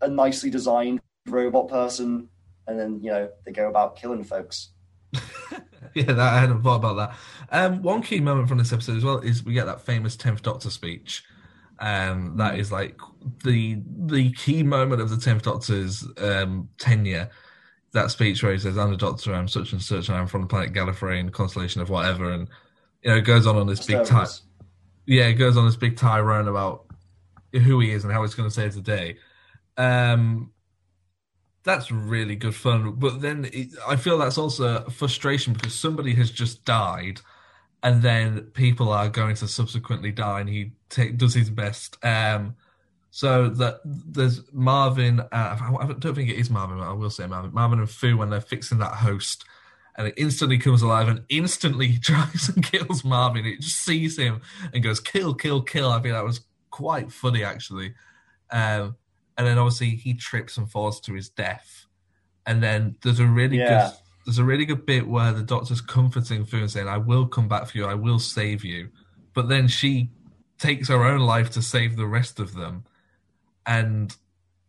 [0.01, 2.29] a nicely designed robot person,
[2.67, 4.71] and then you know they go about killing folks.
[5.95, 7.17] Yeah, that, I hadn't thought about that.
[7.51, 10.43] Um, one key moment from this episode as well is we get that famous Tenth
[10.43, 11.23] Doctor speech.
[11.79, 12.99] Um, that is like
[13.43, 17.31] the the key moment of the Tenth Doctor's um, tenure.
[17.93, 19.35] That speech where he says, "I'm the Doctor.
[19.35, 22.49] I'm such and such, and I'm from the planet Gallifrey, constellation of whatever," and
[23.03, 24.25] you know, it goes on on this big time.
[24.25, 24.43] Disturbance.
[25.07, 26.87] Yeah, it goes on this big tirade about
[27.53, 29.19] who he is and how he's going to save the day.
[29.77, 30.53] Um,
[31.65, 32.93] that's really good fun.
[32.93, 37.21] But then it, I feel that's also frustration because somebody has just died,
[37.85, 42.05] and then people are going to subsequently die, and he take, does his best.
[42.05, 42.57] Um,
[43.11, 45.21] so that there's Marvin.
[45.21, 46.79] Uh, I don't think it is Marvin.
[46.79, 47.53] But I will say Marvin.
[47.55, 49.45] Marvin and Fu when they're fixing that host,
[49.97, 53.45] and it instantly comes alive and instantly tries and kills Marvin.
[53.47, 54.41] It just sees him
[54.73, 55.91] and goes kill, kill, kill.
[55.91, 57.95] I think that was quite funny actually.
[58.51, 58.97] Um,
[59.37, 61.87] and then obviously he trips and falls to his death.
[62.47, 63.91] And then there's a really Yeah.
[63.91, 67.27] good there's a really good bit where the doctor's comforting Fu and saying, "I will
[67.27, 67.87] come back for you.
[67.87, 68.89] I will save you,"
[69.35, 70.11] but then she
[70.59, 72.85] takes her own life to save the rest of them,
[73.67, 74.17] and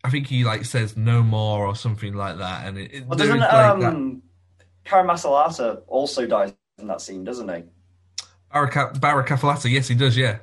[0.04, 2.68] I think he like says no more or something like that.
[2.68, 4.22] And it, it Well, doesn't that- um,
[4.84, 7.64] Karen Masalata also dies in that scene, doesn't he?
[8.52, 10.40] Baraka Barakafalata, yes, he does, yeah.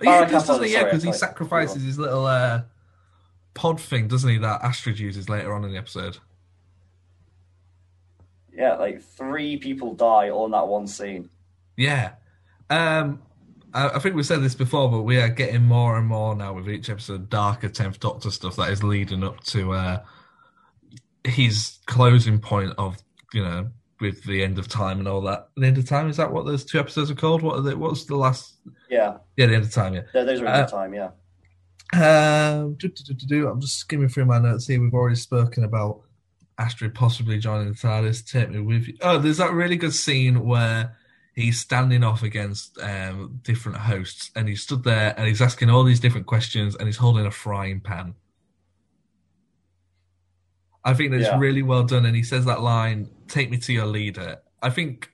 [0.00, 0.72] Oh, yeah, he does, doesn't he?
[0.72, 2.62] Yeah, because he sacrifices his little uh,
[3.54, 4.38] pod thing, doesn't he?
[4.38, 6.18] That Astrid uses later on in the episode.
[8.54, 11.30] Yeah, like three people die all in that one scene.
[11.76, 12.12] Yeah.
[12.70, 13.22] Um,
[13.74, 16.52] I, I think we said this before, but we are getting more and more now
[16.52, 20.02] with each episode darker Tenth Doctor stuff that is leading up to uh,
[21.24, 22.98] his closing point of
[23.32, 25.48] you know with the end of time and all that.
[25.56, 27.40] The end of time is that what those two episodes are called?
[27.40, 28.56] What are they, what's the last?
[28.90, 29.94] Yeah, Yeah, the end of time.
[29.94, 30.02] Yeah.
[30.12, 30.94] Th- those are end Uh, good time.
[30.94, 31.10] Yeah.
[31.94, 33.48] Um, do, do, do, do, do.
[33.48, 34.80] I'm just skimming through my notes here.
[34.80, 36.01] We've already spoken about
[36.58, 38.30] Astrid possibly joining the TARDIS.
[38.30, 38.96] Take me with you.
[39.00, 40.96] Oh, there's that really good scene where
[41.34, 45.84] he's standing off against um, different hosts, and he stood there and he's asking all
[45.84, 48.14] these different questions, and he's holding a frying pan.
[50.84, 51.38] I think that's Yeah.
[51.38, 55.12] really well done, and he says that line, "Take me to your leader." I think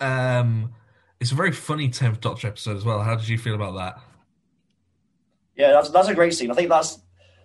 [0.00, 0.72] um,
[1.20, 3.02] it's a very funny tenth Doctor episode as well.
[3.02, 4.02] How did you feel about that?
[5.54, 6.50] Yeah, that's that's a great scene.
[6.50, 6.98] I think that's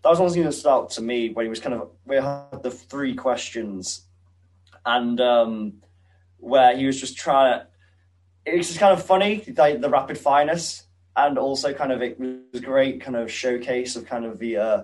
[0.08, 2.16] that was one thing that stood out to me when he was kind of we
[2.16, 4.04] had the three questions,
[4.86, 5.74] and um,
[6.38, 7.68] where he was just trying to.
[8.46, 10.84] It was just kind of funny, like the rapid fireness,
[11.18, 14.56] and also kind of it was a great kind of showcase of kind of the
[14.56, 14.84] uh,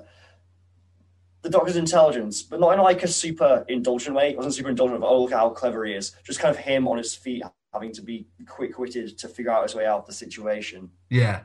[1.41, 4.31] the Doctor's intelligence, but not in like a super indulgent way.
[4.31, 6.11] It wasn't super indulgent of oh look how clever he is.
[6.25, 9.63] Just kind of him on his feet, having to be quick witted to figure out
[9.63, 10.91] his way out of the situation.
[11.09, 11.43] Yeah,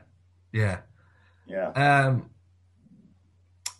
[0.51, 0.79] yeah.
[1.47, 1.69] Yeah.
[1.69, 2.29] Um,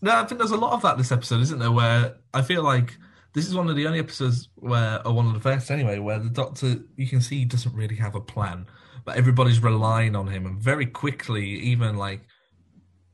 [0.01, 1.71] no, I think there's a lot of that this episode, isn't there?
[1.71, 2.97] Where I feel like
[3.33, 6.19] this is one of the only episodes where, or one of the first anyway, where
[6.19, 8.65] the Doctor you can see he doesn't really have a plan,
[9.05, 12.21] but everybody's relying on him, and very quickly, even like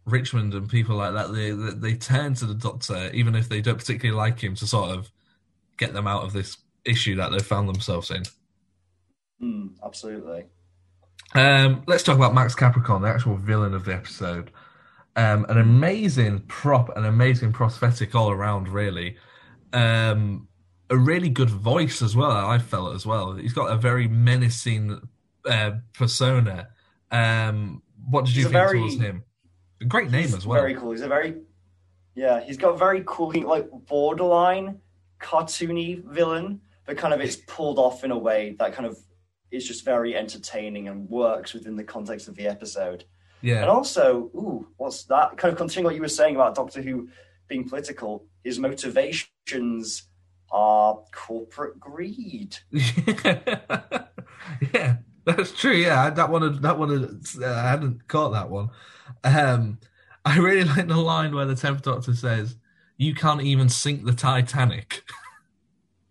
[0.06, 3.62] Richmond and people like that, they they, they turn to the Doctor, even if they
[3.62, 5.12] don't particularly like him, to sort of
[5.78, 8.24] get them out of this issue that they found themselves in.
[9.42, 10.46] Mm, absolutely.
[11.34, 14.52] Um, let's talk about Max Capricorn, the actual villain of the episode.
[15.16, 19.18] Um, an amazing prop, an amazing prosthetic all around, really.
[19.72, 20.48] Um,
[20.90, 23.34] a really good voice as well, I felt as well.
[23.34, 25.02] He's got a very menacing
[25.46, 26.70] uh, persona.
[27.12, 29.24] Um, what did you He's think very- towards him?
[29.82, 30.60] A great name as well.
[30.62, 30.92] Very cool.
[30.92, 31.36] He's a very
[32.16, 32.40] yeah.
[32.42, 34.80] He's got a very cool, like borderline
[35.20, 38.98] cartoony villain, but kind of it's pulled off in a way that kind of
[39.52, 43.04] is just very entertaining and works within the context of the episode.
[43.46, 43.62] Yeah.
[43.62, 45.38] And also, ooh, what's that?
[45.38, 47.10] Kind of continuing what you were saying about Doctor Who
[47.48, 48.26] being political.
[48.44, 50.08] His motivations
[50.52, 52.58] are corporate greed.
[52.72, 54.08] yeah,
[55.26, 55.74] that's true.
[55.74, 58.72] Yeah, that one, that one, uh, I hadn't caught that one.
[59.24, 59.78] Um,
[60.26, 62.56] I really like the line where the tenth Doctor says,
[62.98, 65.04] "You can't even sink the Titanic."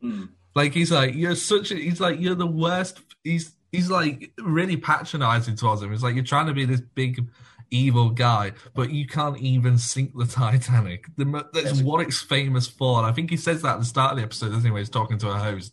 [0.01, 0.27] Hmm.
[0.57, 4.77] Like he's like, "You're such," a, he's like, "You're the worst." He's he's like really
[4.77, 5.93] patronizing towards him.
[5.93, 7.27] It's like you're trying to be this big
[7.71, 11.07] evil guy, but you can't even sink the Titanic.
[11.17, 12.99] The, that's what it's famous for.
[12.99, 14.71] And I think he says that at the start of the episode, doesn't he?
[14.71, 15.73] When he's talking to a host,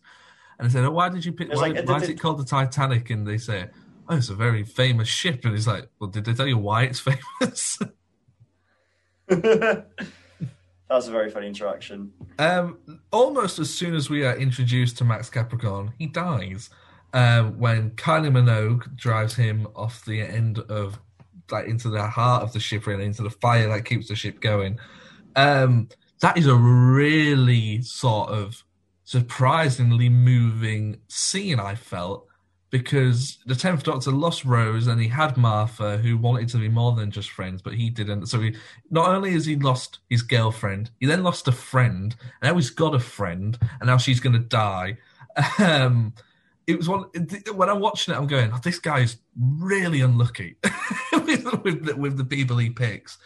[0.58, 1.54] and he said, "Oh, why did you pick?
[1.54, 3.68] Why, like- why is it called the Titanic?" And they say,
[4.10, 6.84] "Oh, it's a very famous ship." And he's like, "Well, did they tell you why
[6.84, 6.99] it's
[7.39, 7.78] famous?"
[10.89, 12.12] That's a very funny interaction.
[12.38, 12.80] Um,
[13.12, 16.70] almost as soon as we are introduced to Max Capricorn, he dies
[17.14, 20.99] um, when Kylie Minogue drives him off the end of,
[21.51, 24.39] like, into the heart of the ship and into the fire that keeps the ship
[24.41, 24.80] going.
[25.36, 25.89] Um,
[26.22, 28.64] that is a really sort of
[29.03, 31.59] surprisingly moving scene.
[31.59, 32.28] I felt
[32.72, 36.93] because the tenth Doctor lost Rose and he had Martha, who wanted to be more
[36.93, 38.28] than just friends, but he didn't.
[38.28, 38.55] So he
[38.89, 42.70] not only has he lost his girlfriend, he then lost a friend, and now he's
[42.70, 44.97] got a friend, and now she's going to die.
[45.59, 46.14] Um,
[46.68, 47.05] it was one
[47.55, 50.55] when I'm watching it, I'm going, oh, "This guy's really unlucky
[51.14, 53.18] with, with, the, with the people he picks."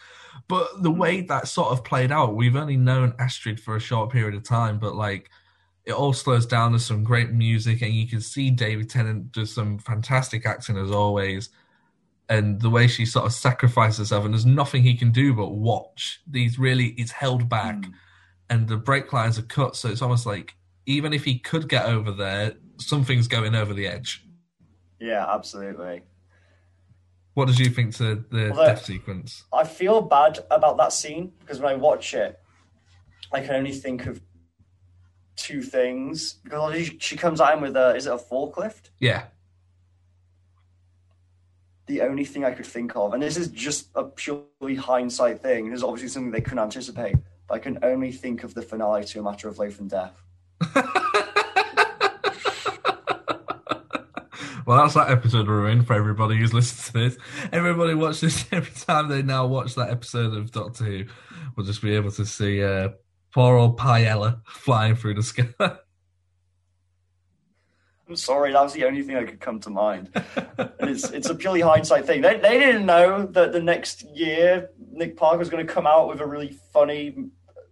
[0.47, 4.11] But the way that sort of played out, we've only known Astrid for a short
[4.11, 5.29] period of time, but like
[5.85, 6.71] it all slows down.
[6.71, 10.91] There's some great music, and you can see David Tennant does some fantastic acting as
[10.91, 11.49] always.
[12.27, 15.51] And the way she sort of sacrifices herself, and there's nothing he can do but
[15.51, 16.21] watch.
[16.27, 17.93] These really, it's held back, Mm.
[18.49, 20.55] and the brake lines are cut, so it's almost like
[20.85, 24.25] even if he could get over there, something's going over the edge.
[24.99, 26.03] Yeah, absolutely.
[27.33, 29.43] What did you think to the Well, death sequence?
[29.51, 32.39] I feel bad about that scene because when I watch it,
[33.31, 34.21] I can only think of
[35.35, 36.35] two things.
[36.43, 38.89] Because she comes at him with a is it a forklift?
[38.99, 39.25] Yeah,
[41.87, 45.69] The only thing I could think of, and this is just a purely hindsight thing.
[45.69, 47.17] This is obviously something they couldn't anticipate,
[47.47, 50.15] but I can only think of the finale to a matter of life and death.
[54.65, 57.23] Well, that's that episode ruined for everybody who's listened to this.
[57.51, 61.03] Everybody watch this every time they now watch that episode of Doctor Who.
[61.55, 62.89] We'll just be able to see uh,
[63.31, 65.49] poor old Piella flying through the sky.
[68.07, 70.09] I'm sorry, that was the only thing I could come to mind.
[70.79, 72.21] It's it's a purely hindsight thing.
[72.21, 76.07] They they didn't know that the next year Nick Parker was going to come out
[76.07, 77.15] with a really funny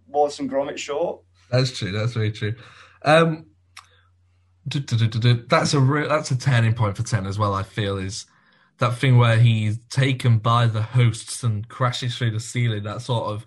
[0.07, 1.21] Wallace and Gromit short.
[1.51, 1.91] that's true.
[1.91, 2.55] That's very true.
[3.03, 3.47] Um,
[4.65, 7.53] that's a re- that's a turning point for Ten as well.
[7.53, 8.25] I feel is
[8.77, 12.83] that thing where he's taken by the hosts and crashes through the ceiling.
[12.83, 13.45] That sort of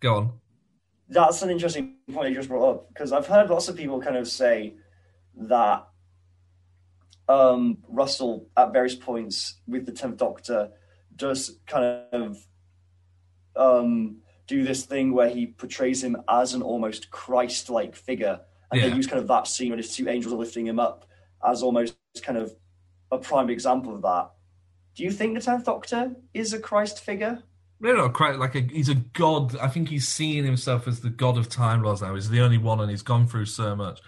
[0.00, 0.32] go on.
[1.08, 4.16] That's an interesting point you just brought up because I've heard lots of people kind
[4.16, 4.74] of say
[5.36, 5.86] that
[7.28, 10.70] um, Russell, at various points with the Tenth Doctor,
[11.14, 12.38] does kind of
[13.56, 14.18] um,
[14.50, 18.40] do this thing where he portrays him as an almost Christ-like figure,
[18.72, 18.88] and Yeah.
[18.88, 21.04] they use kind of that scene where his two angels are lifting him up
[21.46, 22.52] as almost kind of
[23.12, 24.30] a prime example of that.
[24.96, 27.42] Do you think the Tenth Doctor is a Christ figure?
[27.78, 29.56] No, no, quite like a, he's a god.
[29.58, 32.14] I think he's seeing himself as the god of Time Lords now.
[32.14, 34.00] He's the only one, and he's gone through so much.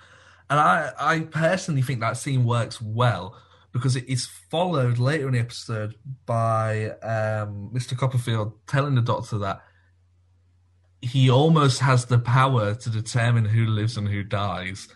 [0.51, 3.37] And I, I personally think that scene works well
[3.73, 5.95] because it is followed later in the episode
[6.27, 7.97] by um, Mr.
[7.97, 9.63] Copperfield telling the Doctor that
[11.03, 14.89] he almost has the power to determine who lives and who dies,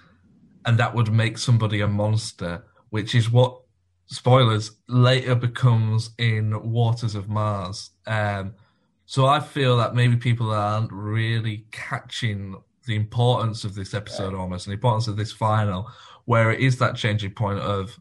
[0.64, 3.60] and that would make somebody a monster, which is what
[4.06, 7.90] spoilers later becomes in Waters of Mars.
[8.06, 8.54] Um,
[9.04, 14.66] so I feel that maybe people aren't really catching the importance of this episode almost,
[14.66, 15.90] and the importance of this final,
[16.24, 17.98] where it is that changing point of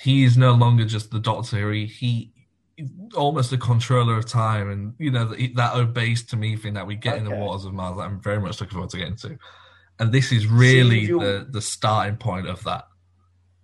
[0.00, 1.72] he is no longer just the Doctor.
[1.72, 2.32] He, he
[3.14, 6.86] almost a controller of time, and you know that, that obeys to me thing that
[6.86, 7.96] we get in the Waters of Mars.
[7.96, 9.38] That I'm very much looking forward to getting to,
[9.98, 12.86] and this is really you- the the starting point of that.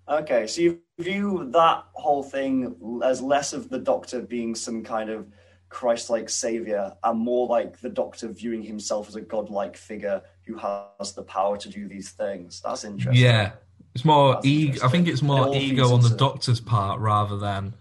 [0.09, 5.09] Okay, so you view that whole thing as less of the Doctor being some kind
[5.09, 5.27] of
[5.69, 11.13] Christ-like savior, and more like the Doctor viewing himself as a godlike figure who has
[11.13, 12.61] the power to do these things.
[12.65, 13.23] That's interesting.
[13.23, 13.53] Yeah,
[13.95, 14.85] it's more That's ego.
[14.85, 17.75] I think it's more all ego on the Doctor's part rather than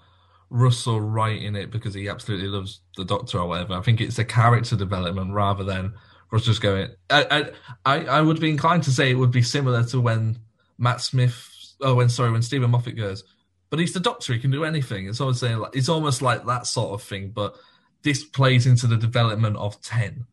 [0.51, 3.73] Russell writing it because he absolutely loves the Doctor or whatever.
[3.73, 5.93] I think it's a character development rather than
[6.29, 6.89] Russ just going.
[7.09, 7.51] I,
[7.85, 10.39] I, I would be inclined to say it would be similar to when
[10.77, 11.47] Matt Smith.
[11.79, 13.23] Oh, when sorry, when Steven Moffat goes,
[13.69, 14.33] but he's the Doctor.
[14.33, 15.07] He can do anything.
[15.07, 17.31] It's always saying like it's almost like that sort of thing.
[17.31, 17.55] But
[18.03, 20.25] this plays into the development of Ten.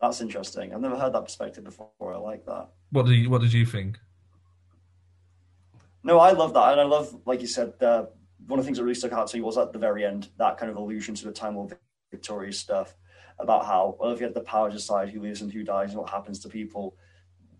[0.00, 0.72] That's interesting.
[0.72, 1.90] I've never heard that perspective before.
[2.00, 2.68] I like that.
[2.90, 3.98] What did you, What did you think?
[6.02, 8.06] No, I love that, and I love, like you said, uh,
[8.46, 10.28] one of the things that really stuck out to me was at the very end
[10.38, 11.76] that kind of allusion to the Time Lord
[12.10, 12.94] Victorious stuff
[13.38, 15.90] about how, well, if you had the power to decide who lives and who dies
[15.90, 16.96] and what happens to people,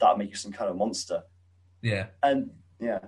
[0.00, 1.22] that makes you some kind of monster.
[1.82, 2.50] Yeah, And
[2.80, 2.98] yeah,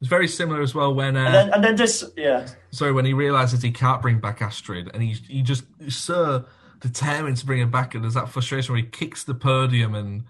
[0.00, 1.16] it's very similar as well when.
[1.16, 4.42] Uh, and then and then just yeah, sorry, when he realizes he can't bring back
[4.42, 6.44] Astrid, and he he just so
[6.80, 10.24] determined to bring him back, and there's that frustration where he kicks the podium, and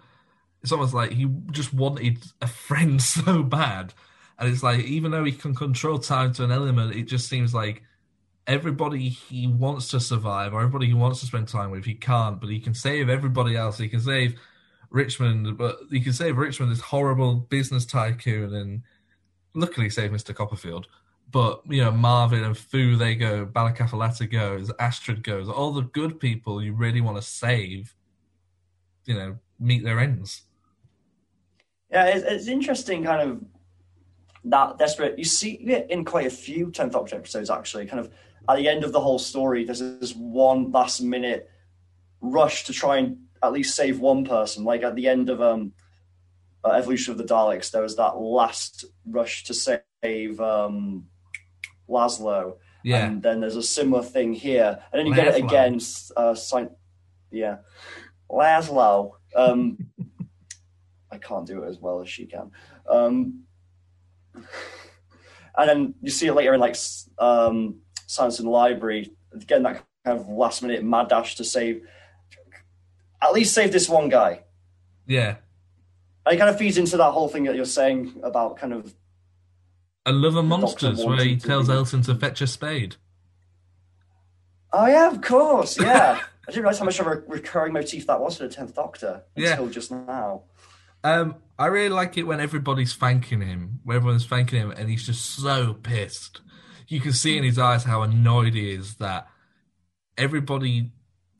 [0.62, 3.94] it's almost like he just wanted a friend so bad,
[4.38, 7.54] and it's like even though he can control time to an element, it just seems
[7.54, 7.82] like
[8.46, 12.40] everybody he wants to survive, or everybody he wants to spend time with, he can't,
[12.40, 13.78] but he can save everybody else.
[13.78, 14.38] He can save
[14.90, 18.82] Richmond, but he can save Richmond, this horrible business tycoon, and
[19.54, 20.34] luckily save Mr.
[20.34, 20.88] Copperfield.
[21.30, 26.20] But you know, Marvin and Fu they go, Balakafalata goes, Astrid goes, all the good
[26.20, 27.94] people you really want to save,
[29.06, 30.42] you know, meet their ends.
[31.90, 33.40] yeah, it's, it's interesting, kind of
[34.44, 35.18] that desperate.
[35.18, 37.86] You see it in quite a few Tenth Doctor episodes, actually.
[37.86, 38.10] Kind of
[38.48, 41.50] at the end of the whole story, there's this one last minute
[42.20, 44.64] rush to try and at least save one person.
[44.64, 45.72] Like at the end of um,
[46.64, 51.06] uh, Evolution of the Daleks, there was that last rush to save um,
[51.88, 52.56] Laszlo.
[52.82, 53.06] Yeah.
[53.06, 55.46] And then there's a similar thing here, and then you get it Laszlo.
[55.46, 55.80] again.
[56.16, 56.70] Uh, sign,
[57.30, 57.58] yeah,
[58.30, 59.12] Laszlo.
[59.34, 59.78] Um,
[61.10, 62.50] I can't do it as well as she can.
[62.90, 63.44] Um,
[65.56, 66.76] and then you see it later in like
[67.18, 67.80] um,
[68.16, 71.82] the Library, again that kind of last minute mad dash to save,
[73.22, 74.40] at least save this one guy.
[75.06, 75.36] Yeah.
[76.26, 78.94] And it kind of feeds into that whole thing that you're saying about kind of
[80.06, 82.96] And Love Doctor Monsters, where he tells be- Elton to fetch a spade.
[84.72, 86.20] Oh yeah, of course, yeah.
[86.48, 89.22] I didn't realize how much of a recurring motif that was for the Tenth Doctor
[89.36, 89.52] Yeah.
[89.52, 90.42] until just now.
[91.02, 95.06] Um, I really like it when everybody's thanking him, when everyone's thanking him, and he's
[95.06, 96.40] just so pissed.
[96.88, 99.28] You can see in his eyes how annoyed he is that
[100.18, 100.90] everybody,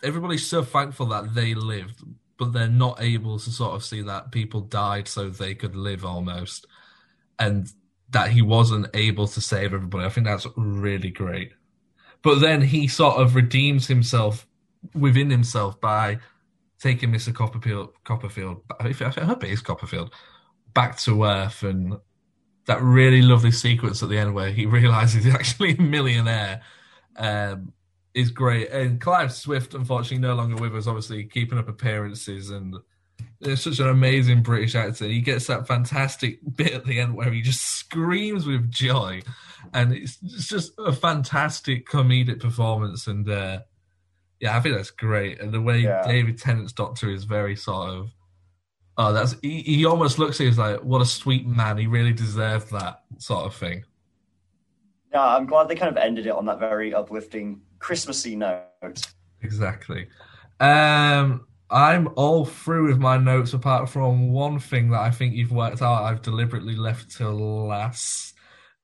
[0.02, 2.02] everybody's so thankful that they lived,
[2.38, 6.04] but they're not able to sort of see that people died so they could live
[6.04, 6.66] almost,
[7.38, 7.68] and
[8.10, 10.04] that he wasn't able to save everybody.
[10.04, 11.52] I think that's really great.
[12.22, 14.46] But then he sort of redeems himself
[14.94, 16.20] within himself by
[16.84, 17.34] taking Mr.
[17.34, 20.12] Copperfield, Copperfield, I hope it is Copperfield,
[20.74, 21.96] back to Earth, and
[22.66, 26.60] that really lovely sequence at the end where he realizes he's actually a millionaire
[27.16, 27.72] um,
[28.12, 28.68] is great.
[28.70, 32.76] And Clive Swift, unfortunately, no longer with us, obviously keeping up appearances and.
[33.40, 35.04] It's such an amazing British actor.
[35.04, 39.22] He gets that fantastic bit at the end where he just screams with joy,
[39.72, 43.06] and it's, it's just a fantastic comedic performance.
[43.06, 43.60] And uh,
[44.40, 45.40] yeah, I think that's great.
[45.40, 46.02] And the way Yeah.
[46.06, 48.10] David Tennant's Doctor is very sort of,
[48.98, 51.78] oh, that's he, he almost looks at as like, what a sweet man.
[51.78, 53.84] He really deserved that sort of thing.
[55.12, 59.06] Yeah, I'm glad they kind of ended it on that very uplifting Christmassy note.
[59.42, 60.08] Exactly.
[60.58, 65.52] Um, I'm all through with my notes apart from one thing that I think you've
[65.52, 66.02] worked out.
[66.04, 68.34] I've deliberately left till last.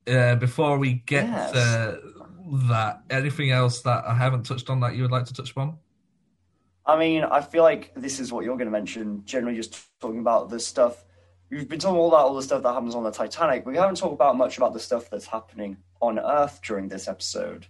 [0.06, 1.52] Uh, before we get Yes.
[1.52, 2.00] to
[2.68, 5.78] that, anything else that I haven't touched on that you would like to touch upon?
[6.86, 9.24] I mean, I feel like this is what you're going to mention.
[9.24, 11.04] Generally, just talking about the stuff
[11.50, 13.64] we've been talking all about all the stuff that happens on the Titanic.
[13.64, 17.08] but We haven't talked about much about the stuff that's happening on Earth during this
[17.08, 17.66] episode.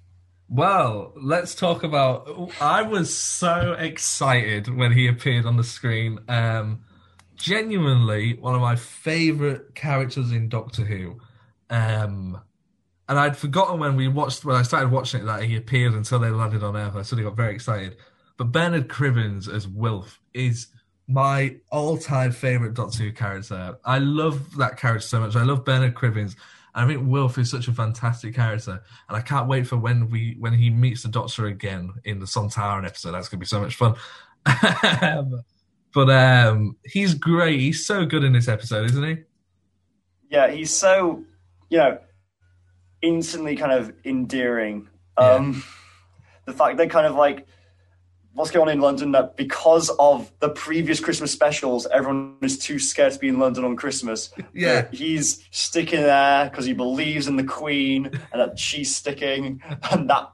[0.48, 2.52] Well, let's talk about.
[2.60, 6.18] I was so excited when he appeared on the screen.
[6.28, 6.80] Um,
[7.36, 11.20] genuinely, one of my favorite characters in Doctor Who.
[11.70, 12.40] Um,
[13.10, 16.20] and I'd forgotten when we watched when I started watching it that he appeared until
[16.20, 16.94] they landed on Earth.
[16.94, 17.96] I suddenly got very excited.
[18.36, 20.68] But Bernard Cribbins as Wilf is
[21.08, 23.76] my all-time favorite Doctor Who character.
[23.84, 25.34] I love that character so much.
[25.34, 26.36] I love Bernard Cribbins.
[26.72, 30.36] I think Wilf is such a fantastic character, and I can't wait for when we
[30.38, 33.10] when he meets the Doctor again in the Sontaran episode.
[33.10, 33.96] That's gonna be so much fun.
[35.02, 35.42] Um,
[35.92, 37.58] but um, he's great.
[37.58, 39.16] He's so good in this episode, isn't he?
[40.28, 41.24] Yeah, he's so,
[41.68, 41.98] you know,
[43.02, 44.88] instantly kind of endearing.
[45.16, 45.62] Um,
[46.46, 47.46] The fact that kind of like
[48.32, 52.78] what's going on in London that because of the previous Christmas specials, everyone is too
[52.78, 54.30] scared to be in London on Christmas.
[54.54, 54.82] Yeah.
[54.82, 60.08] But he's sticking there because he believes in the Queen and that she's sticking, and
[60.10, 60.30] that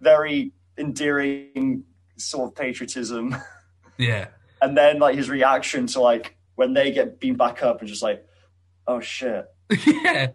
[0.00, 1.84] very endearing
[2.16, 3.36] sort of patriotism.
[3.98, 4.28] Yeah.
[4.62, 8.02] And then like his reaction to like when they get beamed back up and just
[8.02, 8.24] like,
[8.86, 9.44] oh shit.
[9.86, 10.28] yeah.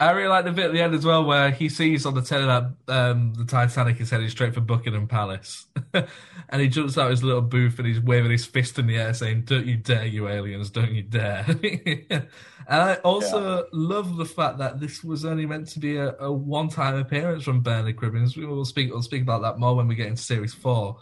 [0.00, 2.22] I really like the bit at the end as well where he sees on the
[2.22, 5.66] telly that um, the Titanic is heading straight for Buckingham Palace.
[5.94, 9.12] and he jumps out his little booth and he's waving his fist in the air
[9.12, 11.44] saying, Don't you dare, you aliens, don't you dare.
[12.10, 12.26] and
[12.66, 16.70] I also love the fact that this was only meant to be a, a one
[16.70, 18.38] time appearance from Bernard Cribbins.
[18.38, 20.96] We will speak, we'll speak about that more when we get into series four.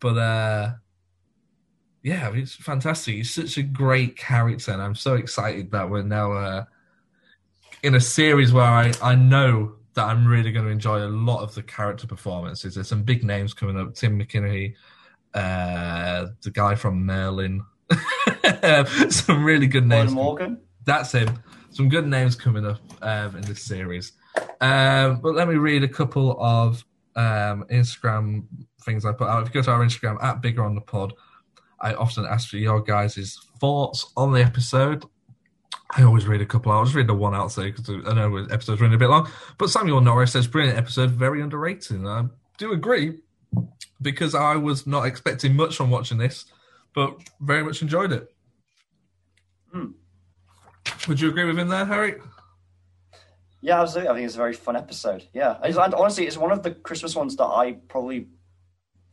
[0.00, 0.72] But uh,
[2.02, 3.14] yeah, I mean, it's fantastic.
[3.14, 6.64] He's such a great character, and I'm so excited that we're now uh,
[7.84, 11.42] in a series where I, I know that I'm really going to enjoy a lot
[11.42, 12.74] of the character performances.
[12.74, 14.74] There's some big names coming up: Tim McInnerny,
[15.34, 17.62] uh, the guy from Merlin,
[19.10, 20.12] some really good names.
[20.12, 20.60] Morgan.
[20.84, 21.38] That's him.
[21.70, 24.12] Some good names coming up um, in this series.
[24.60, 26.84] Um, but let me read a couple of
[27.16, 28.44] um, Instagram
[28.82, 29.42] things I put out.
[29.42, 31.12] If you go to our Instagram at Bigger on the Pod,
[31.80, 35.04] I often ask for your guys' thoughts on the episode.
[35.96, 36.72] I always read a couple.
[36.72, 39.10] I'll just read the one out today because I know the episode's running a bit
[39.10, 39.30] long.
[39.58, 42.24] But Samuel Norris says, "Brilliant episode, very underrated." I
[42.58, 43.20] do agree
[44.02, 46.46] because I was not expecting much from watching this,
[46.94, 48.28] but very much enjoyed it.
[49.72, 49.92] Hmm.
[51.08, 52.20] Would you agree with him there, Harry?
[53.60, 54.10] Yeah, absolutely.
[54.10, 55.26] I think it's a very fun episode.
[55.32, 58.28] Yeah, and honestly, it's one of the Christmas ones that I probably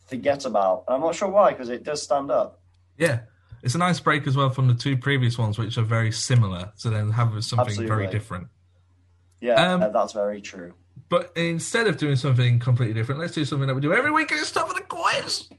[0.08, 2.60] forget about, and I'm not sure why because it does stand up.
[2.98, 3.22] Yeah,
[3.64, 6.72] it's a nice break as well from the two previous ones, which are very similar.
[6.76, 8.12] So then have something Absolutely very right.
[8.12, 8.48] different.
[9.40, 10.74] Yeah, Um, uh, that's very true.
[11.10, 14.32] But instead of doing something completely different, let's do something that we do every week
[14.32, 15.50] and it's time for the quiz.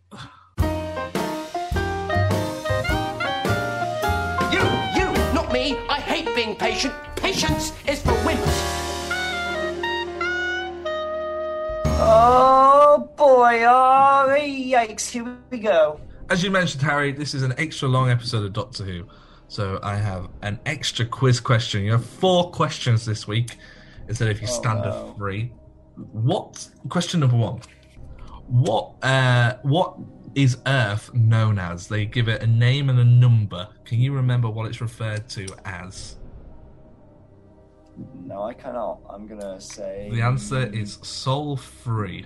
[4.52, 4.60] You,
[4.96, 5.76] you, not me.
[5.88, 6.94] I hate being patient.
[7.16, 8.78] Patience is for wimps.
[12.04, 16.00] Oh boy, oh yikes, here we go.
[16.32, 19.06] As you mentioned, Harry, this is an extra long episode of Doctor Who.
[19.48, 21.84] So I have an extra quiz question.
[21.84, 23.58] You have four questions this week
[24.08, 25.14] instead of your Oh, standard wow.
[25.18, 25.52] three.
[26.12, 27.60] What question number one?
[28.46, 29.98] What uh what
[30.34, 31.86] is Earth known as?
[31.86, 33.68] They give it a name and a number.
[33.84, 36.16] Can you remember what it's referred to as?
[38.24, 39.00] No, I cannot.
[39.10, 40.08] I'm gonna say.
[40.10, 42.24] The answer is Sol Three.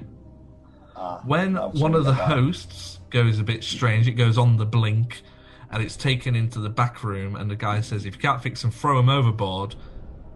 [0.94, 2.28] Ah, When one of the that.
[2.28, 5.22] hosts goes a bit strange, it goes on the blink,
[5.70, 8.62] and it's taken into the back room, and the guy says, "If you can't fix
[8.62, 9.74] them, throw them overboard."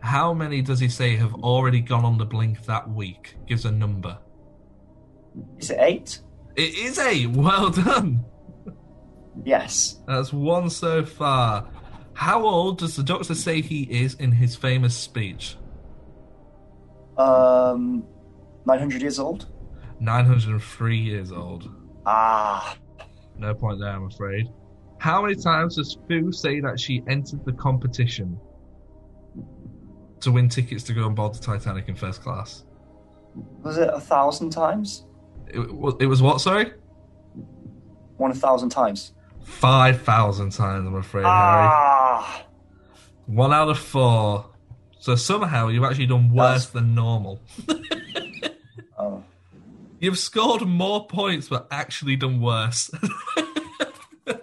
[0.01, 3.37] How many does he say have already gone on the blink that week?
[3.47, 4.19] Gives a number.
[5.59, 6.21] Is it eight?
[6.57, 7.29] It is eight.
[7.31, 8.25] Well done.
[9.45, 10.01] Yes.
[10.07, 11.69] That's one so far.
[12.15, 15.57] How old does the Doctor say he is in his famous speech?
[17.17, 18.05] Um,
[18.67, 19.47] 900 years old?
[20.01, 21.71] 903 years old.
[22.07, 22.77] Ah.
[23.37, 24.49] No point there, I'm afraid.
[24.99, 28.39] How many times does Fu say that she entered the competition
[30.21, 32.65] to win tickets to go on board the Titanic in first class?
[33.63, 35.07] Was it a thousand times?
[35.47, 35.61] It,
[36.01, 36.73] it was what, sorry?
[38.17, 39.15] One a thousand times.
[39.45, 41.31] 5,000 times, I'm afraid, Harry.
[41.31, 42.45] Ah.
[43.27, 44.51] One out of four.
[44.99, 47.41] So somehow you've actually done worse than normal.
[50.01, 52.91] You've scored more points, but actually done worse.
[54.27, 54.37] I'm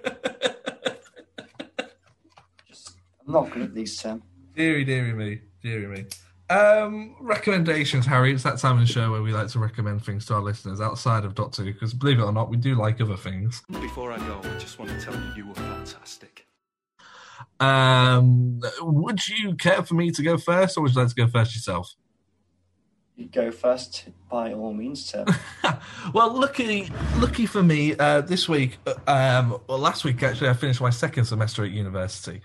[3.26, 4.22] not good at these, Tim.
[4.56, 6.06] Deary, deary me, deary me.
[6.50, 8.34] Um, recommendations, Harry.
[8.34, 10.80] It's that time of the show where we like to recommend things to our listeners
[10.80, 13.64] outside of Doctor Who, because believe it or not, we do like other things.
[13.68, 16.48] Before I go, I just want to tell you you were fantastic.
[17.60, 21.28] Um, would you care for me to go first, or would you like to go
[21.28, 21.96] first yourself?
[23.26, 25.26] Go first, by all means, Tim.
[26.14, 30.54] Well, lucky, lucky for me, uh, this week, uh, um, well, last week actually, I
[30.54, 32.42] finished my second semester at university.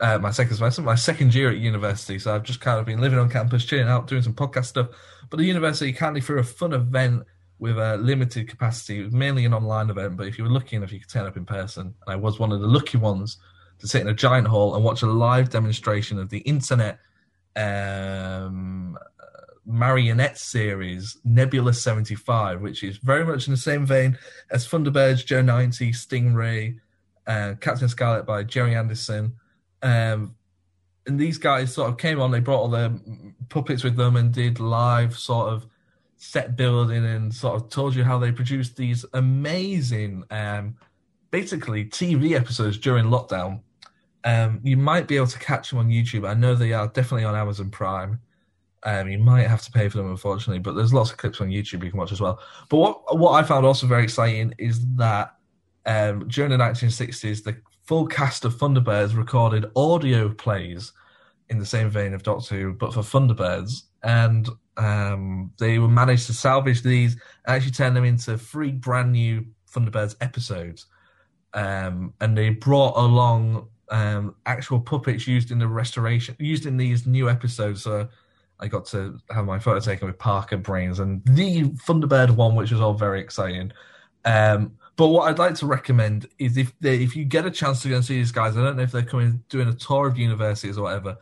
[0.00, 2.18] Uh, my second semester, my second year at university.
[2.18, 4.88] So I've just kind of been living on campus, chilling out, doing some podcast stuff.
[5.30, 7.22] But the university kindly threw a fun event
[7.60, 9.08] with a limited capacity.
[9.10, 11.44] Mainly an online event, but if you were lucky enough, you could turn up in
[11.44, 11.94] person.
[12.06, 13.38] And I was one of the lucky ones
[13.78, 16.98] to sit in a giant hall and watch a live demonstration of the internet
[17.56, 18.96] um,
[19.68, 24.18] marionette series Nebula 75, which is very much in the same vein
[24.50, 26.80] as Thunderbirds, Joe 90, Stingray,
[27.26, 29.34] uh, Captain Scarlet by Gerry Anderson.
[29.82, 30.34] Um,
[31.06, 32.92] and these guys sort of came on, they brought all their
[33.50, 35.66] puppets with them and did live sort of
[36.16, 40.76] set building and sort of told you how they produced these amazing, um,
[41.30, 43.60] basically TV episodes during lockdown.
[44.24, 46.28] Um, you might be able to catch them on YouTube.
[46.28, 48.20] I know they are definitely on Amazon Prime.
[48.84, 51.48] Um, you might have to pay for them, unfortunately, but there's lots of clips on
[51.48, 52.40] YouTube you can watch as well.
[52.68, 55.34] But what what I found also very exciting is that
[55.86, 60.92] um, during the 1960s, the full cast of Thunderbirds recorded audio plays
[61.48, 66.26] in the same vein of Doctor Who, but for Thunderbirds, and um, they were managed
[66.26, 67.14] to salvage these
[67.46, 70.86] and actually turn them into three brand new Thunderbirds episodes.
[71.54, 77.06] Um, and they brought along um, actual puppets used in the restoration, used in these
[77.06, 77.82] new episodes.
[77.82, 78.08] So
[78.60, 82.72] I got to have my photo taken with Parker Brains and the Thunderbird one, which
[82.72, 83.72] was all very exciting.
[84.24, 87.82] Um, but what I'd like to recommend is if they, if you get a chance
[87.82, 90.08] to go and see these guys, I don't know if they're coming doing a tour
[90.08, 91.16] of universities or whatever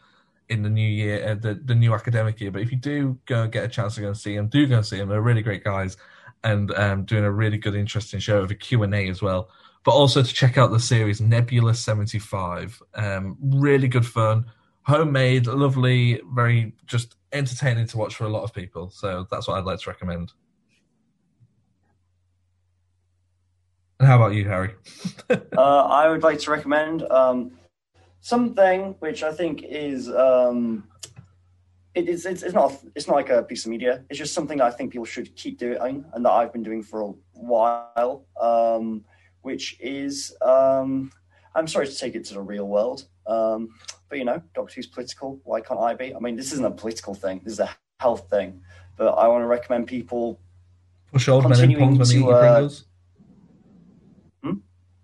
[0.49, 2.51] in the new year, uh, the the new academic year.
[2.51, 4.67] But if you do go and get a chance to go and see them, do
[4.67, 5.09] go and see them.
[5.09, 5.97] They're really great guys
[6.45, 9.51] and um, doing a really good, interesting show with a Q and A as well.
[9.85, 12.81] But also to check out the series Nebula seventy five.
[12.95, 14.47] Um, really good fun,
[14.83, 18.91] homemade, lovely, very just entertaining to watch for a lot of people.
[18.91, 20.33] So that's what I'd like to recommend.
[23.99, 24.75] And how about you, Harry?
[25.31, 27.53] uh, I would like to recommend um,
[28.21, 30.85] something which I think is um,
[31.95, 34.05] it, it's, it's it's not it's not like a piece of media.
[34.11, 37.01] It's just something I think people should keep doing and that I've been doing for
[37.01, 38.27] a while.
[38.39, 39.05] Um,
[39.47, 41.13] which is um,
[41.55, 43.69] I'm sorry to take it to the real world, um,
[44.09, 45.41] but you know, Doctor Who's political.
[45.45, 46.15] Why can't I be?
[46.15, 47.41] I mean, this isn't a political thing.
[47.45, 47.71] This is a
[48.01, 48.61] health thing.
[48.97, 50.41] But I want to recommend people
[51.13, 52.85] Push old men in continuing they eat to, uh, Pringles.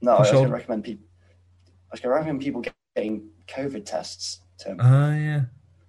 [0.03, 1.07] No, I For was going to recommend people.
[1.65, 2.63] I was going to recommend people
[2.97, 4.41] getting COVID tests.
[4.59, 4.79] Tim.
[4.81, 5.43] Ah, yeah,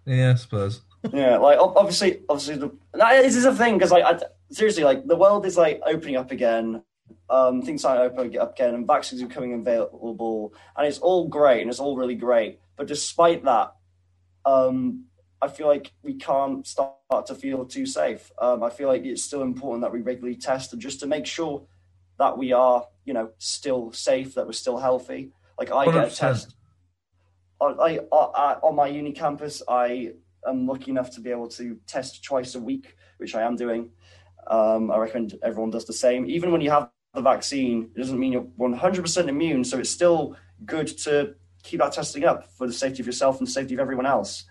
[0.06, 0.82] yeah, I suppose.
[1.12, 4.20] yeah, like obviously, obviously, the, this is a thing because like I,
[4.52, 6.84] seriously, like the world is like opening up again.
[7.34, 11.28] Um, things starting to open up again, and vaccines are becoming available, and it's all
[11.28, 12.60] great and it's all really great.
[12.78, 13.74] But despite that,
[14.46, 15.06] um,
[15.42, 18.32] I feel like we can't start to feel too safe.
[18.40, 21.26] Um, I feel like it's still important that we regularly test and just to make
[21.26, 21.66] sure
[22.20, 25.32] that we are, you know, still safe, that we're still healthy.
[25.58, 26.56] Like I get a test.
[27.60, 30.14] I, I, I, on my uni campus, I
[30.48, 33.90] am lucky enough to be able to test twice a week, which I am doing.
[34.46, 36.30] Um, I recommend everyone does the same.
[36.30, 39.64] Even when you have the vaccine, it doesn't mean you're 100% immune.
[39.64, 40.36] So it's still
[40.66, 43.80] good to keep that testing up for the safety of yourself and the safety of
[43.80, 44.46] everyone else.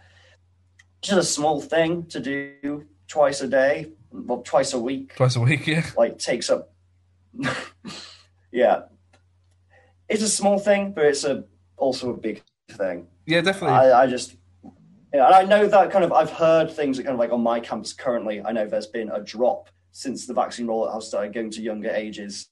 [1.00, 5.40] Just a small thing to do twice a day, well, twice a week, Twice a
[5.40, 5.84] week, yeah.
[5.96, 6.72] like takes up.
[8.52, 8.82] yeah,
[10.08, 11.44] it's a small thing, but it's a
[11.76, 13.08] also a big thing.
[13.26, 13.76] Yeah, definitely.
[13.76, 14.36] I, I just,
[15.12, 17.42] yeah, and I know that kind of I've heard things that kind of like on
[17.42, 18.40] my campus currently.
[18.40, 21.90] I know there's been a drop since the vaccine rollout has started going to younger
[21.90, 22.48] ages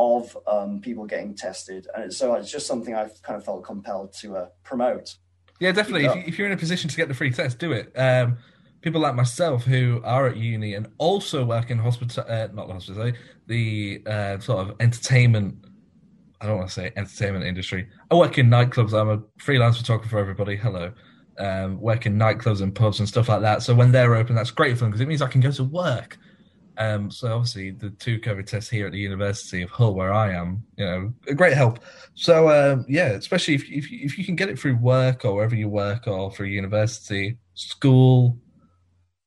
[0.00, 4.14] of um, people getting tested, and so it's just something I've kind of felt compelled
[4.20, 5.16] to uh, promote.
[5.60, 6.06] Yeah, definitely.
[6.06, 7.92] If, if you're in a position to get the free test, do it.
[7.94, 8.38] Um,
[8.80, 12.72] people like myself who are at uni and also work in hospital, uh, not the
[12.72, 13.12] hospital,
[13.46, 15.66] the uh, sort of entertainment.
[16.40, 17.86] I don't want to say entertainment industry.
[18.10, 18.98] I work in nightclubs.
[18.98, 20.18] I'm a freelance photographer.
[20.18, 20.92] Everybody, hello.
[21.38, 23.62] Um, work in nightclubs and pubs and stuff like that.
[23.62, 25.64] So when they're open, that's great for them because it means I can go to
[25.64, 26.16] work.
[26.76, 30.32] Um, so obviously the two COVID tests here at the University of Hull, where I
[30.32, 31.80] am, you know, a great help.
[32.14, 35.54] So um, yeah, especially if if if you can get it through work or wherever
[35.54, 38.38] you work or through university, school,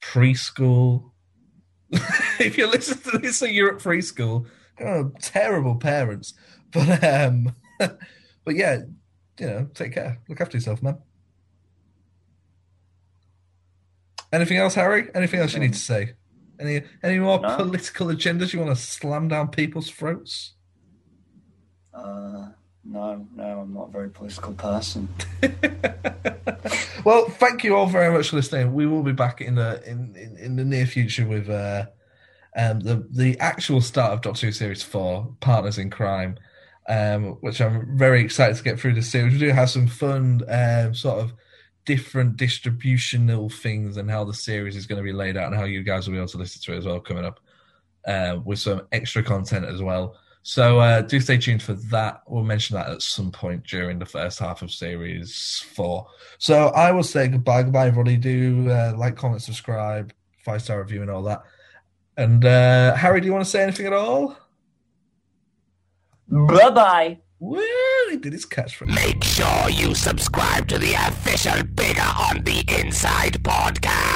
[0.02, 1.12] preschool.
[2.40, 4.48] if you listen to this you're at preschool,
[4.82, 6.34] oh, terrible parents.
[6.72, 8.82] But um, but yeah,
[9.40, 10.98] you know, take care, look after yourself, man.
[14.32, 15.10] Anything else, Harry?
[15.14, 16.14] Anything else you need to say?
[16.60, 17.56] Any any more No.
[17.58, 20.54] political agendas you want to slam down people's throats?
[21.94, 22.50] Uh,
[22.84, 25.08] no, no, I'm not a very political person.
[27.06, 28.74] Well, thank you all very much for listening.
[28.74, 31.88] We will be back in the in, in, in the near future with uh,
[32.56, 36.38] um, the the actual start of Doctor Who Series Four, Partners in Crime,
[36.88, 39.34] um, which I'm very excited to get through the series.
[39.34, 41.34] We do have some fun um, sort of
[41.86, 45.66] different distributional things and how the series is going to be laid out and how
[45.66, 47.40] you guys will be able to listen to it as well coming up
[48.08, 50.16] uh, with some extra content as well.
[50.44, 52.22] So uh, do stay tuned for that.
[52.28, 56.08] We'll mention that at some point during the first half of series four.
[56.38, 58.18] So I will say goodbye, goodbye, everybody.
[58.18, 61.44] Do uh, like, comment, subscribe, five star review, and all that.
[62.18, 64.38] And uh, Harry, do you want to say anything at all?
[66.28, 67.20] Bye bye.
[67.46, 68.48] Well, he did his.
[68.86, 74.13] Make sure you subscribe to the official Bigger on the Inside podcast.